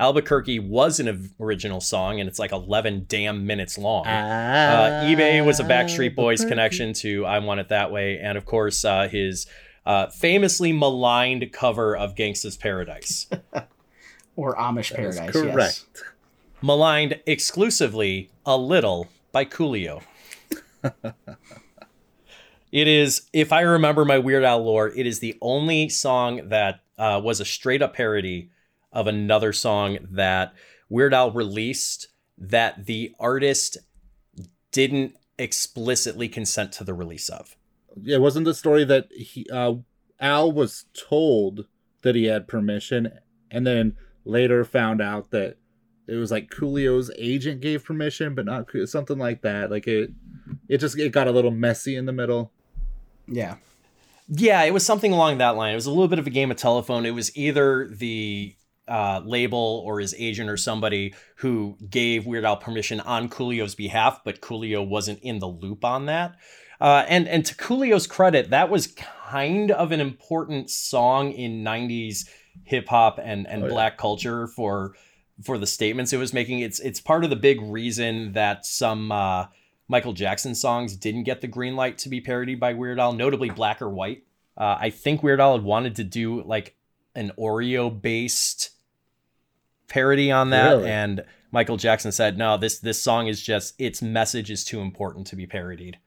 [0.00, 4.06] Albuquerque was an original song, and it's like 11 damn minutes long.
[4.06, 8.46] Uh, eBay was a Backstreet Boys connection to I Want It That Way, and of
[8.46, 9.46] course, uh, his
[9.84, 13.28] uh, famously maligned cover of Gangsta's Paradise.
[14.36, 15.32] Or Amish That's Paradise.
[15.32, 15.56] correct.
[15.58, 15.86] Yes.
[16.62, 20.02] maligned exclusively a little by Coolio.
[22.72, 26.80] it is, if I remember my Weird Al lore, it is the only song that
[26.96, 28.50] uh, was a straight up parody
[28.92, 30.52] of another song that
[30.88, 33.78] Weird Al released that the artist
[34.72, 37.56] didn't explicitly consent to the release of.
[38.00, 39.74] Yeah, it wasn't the story that he uh,
[40.20, 41.66] Al was told
[42.02, 43.12] that he had permission,
[43.50, 45.56] and then later found out that
[46.06, 49.70] it was like Coolio's agent gave permission, but not something like that.
[49.70, 50.10] Like it,
[50.68, 52.52] it just it got a little messy in the middle.
[53.26, 53.56] Yeah.
[54.28, 55.72] Yeah, it was something along that line.
[55.72, 57.04] It was a little bit of a game of telephone.
[57.04, 58.54] It was either the
[58.90, 64.20] uh, label or his agent or somebody who gave Weird Al permission on Coolio's behalf,
[64.24, 66.36] but Coolio wasn't in the loop on that.
[66.80, 68.88] Uh, and and to Coolio's credit, that was
[69.28, 72.28] kind of an important song in '90s
[72.64, 73.72] hip hop and and Oh, yeah.
[73.72, 74.94] black culture for
[75.42, 76.60] for the statements it was making.
[76.60, 79.46] It's it's part of the big reason that some uh,
[79.88, 83.50] Michael Jackson songs didn't get the green light to be parodied by Weird Al, notably
[83.50, 84.24] Black or White.
[84.56, 86.76] Uh, I think Weird Al had wanted to do like
[87.14, 88.70] an Oreo based
[89.90, 90.88] parody on that, Really?
[90.90, 91.22] and
[91.52, 95.36] Michael Jackson said, "No, this this song is just its message is too important to
[95.36, 95.98] be parodied."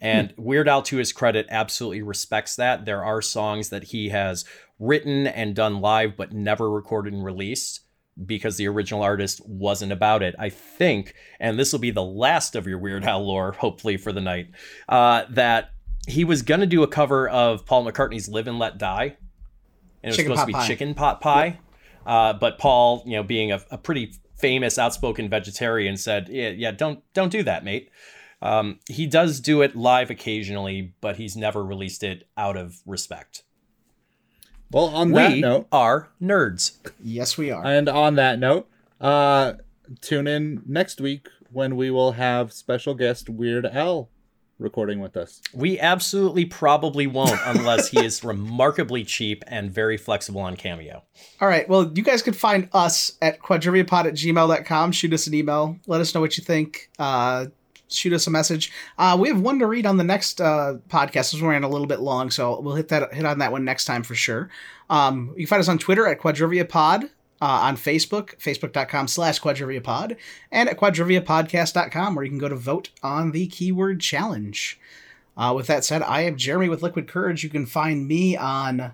[0.00, 2.86] And Weird Al, to his credit, absolutely respects that.
[2.86, 4.46] There are songs that he has
[4.78, 7.80] written and done live, but never recorded and released
[8.26, 10.34] because the original artist wasn't about it.
[10.38, 14.12] I think, and this will be the last of your Weird Al lore, hopefully for
[14.12, 14.48] the night,
[14.88, 15.70] uh, that
[16.08, 19.14] he was gonna do a cover of Paul McCartney's "Live and Let Die," and
[20.02, 20.66] it was Chicken supposed to be pie.
[20.66, 21.58] chicken pot pie.
[22.10, 26.72] Uh, but Paul, you know, being a, a pretty famous, outspoken vegetarian, said, "Yeah, yeah,
[26.72, 27.88] don't don't do that, mate."
[28.42, 33.44] Um, he does do it live occasionally, but he's never released it out of respect.
[34.72, 36.78] Well, on that note, are nerds.
[37.00, 37.64] Yes, we are.
[37.64, 38.68] and on that note,
[39.00, 39.52] uh,
[40.00, 44.08] tune in next week when we will have special guest Weird Al
[44.60, 45.40] recording with us.
[45.52, 51.02] We absolutely probably won't unless he is remarkably cheap and very flexible on Cameo.
[51.40, 51.68] All right.
[51.68, 54.92] Well, you guys can find us at quadriviapod at gmail.com.
[54.92, 55.78] Shoot us an email.
[55.86, 56.90] Let us know what you think.
[56.98, 57.46] Uh,
[57.88, 58.72] shoot us a message.
[58.98, 61.32] Uh, we have one to read on the next uh, podcast.
[61.32, 63.64] This one ran a little bit long, so we'll hit that hit on that one
[63.64, 64.50] next time for sure.
[64.88, 67.10] Um, you can find us on Twitter at quadriviapod.
[67.42, 70.14] Uh, on Facebook, facebook.com slash quadriviapod,
[70.52, 74.78] and at quadriviapodcast.com, where you can go to vote on the keyword challenge.
[75.38, 77.42] Uh, with that said, I am Jeremy with Liquid Courage.
[77.42, 78.92] You can find me on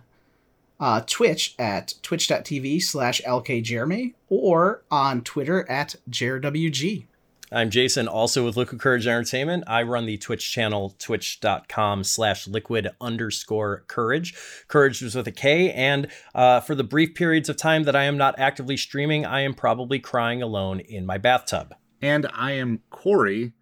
[0.79, 7.07] uh, Twitch at twitch.tv slash lkjeremy or on Twitter at jerwg.
[7.53, 9.63] I'm Jason, also with Liquid Courage Entertainment.
[9.69, 14.35] I run the Twitch channel, twitch.com slash liquid underscore courage.
[14.67, 15.71] Courage is with a K.
[15.71, 19.43] And uh, for the brief periods of time that I am not actively streaming, I
[19.43, 21.73] am probably crying alone in my bathtub.
[22.03, 23.53] And I am Corey.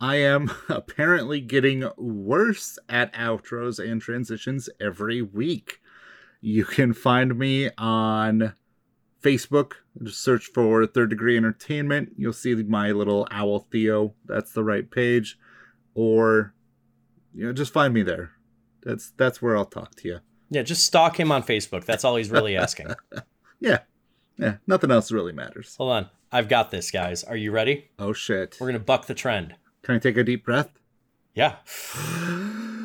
[0.00, 5.80] I am apparently getting worse at outros and transitions every week.
[6.40, 8.54] You can find me on
[9.22, 9.72] Facebook.
[10.02, 12.12] Just search for Third Degree Entertainment.
[12.16, 14.14] You'll see my little owl Theo.
[14.24, 15.38] That's the right page.
[15.94, 16.54] Or
[17.34, 18.32] you know, just find me there.
[18.82, 20.18] That's that's where I'll talk to you.
[20.50, 21.84] Yeah, just stalk him on Facebook.
[21.84, 22.94] That's all he's really asking.
[23.60, 23.80] Yeah.
[24.38, 24.58] Yeah.
[24.68, 25.74] Nothing else really matters.
[25.78, 26.10] Hold on.
[26.30, 27.24] I've got this, guys.
[27.24, 27.90] Are you ready?
[27.98, 28.56] Oh shit.
[28.60, 29.56] We're going to buck the trend.
[29.82, 30.70] Can I take a deep breath?
[31.34, 31.56] Yeah.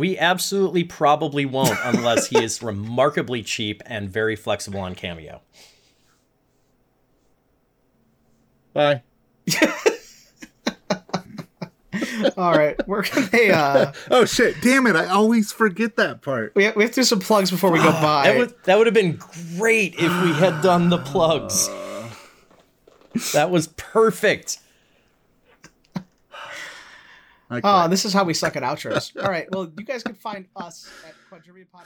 [0.00, 5.42] We absolutely probably won't unless he is remarkably cheap and very flexible on Cameo.
[8.72, 9.02] Bye.
[12.38, 14.62] All right, we're gonna uh, Oh shit!
[14.62, 14.96] Damn it!
[14.96, 16.54] I always forget that part.
[16.54, 18.24] we have, we have to do some plugs before we go by.
[18.24, 19.18] That would that would have been
[19.58, 21.68] great if we had done the plugs.
[23.34, 24.60] That was perfect.
[27.50, 29.20] I Oh, ah, this is how we suck at outros.
[29.22, 29.50] All right.
[29.50, 31.84] Well, you guys can find us at quadriviapod.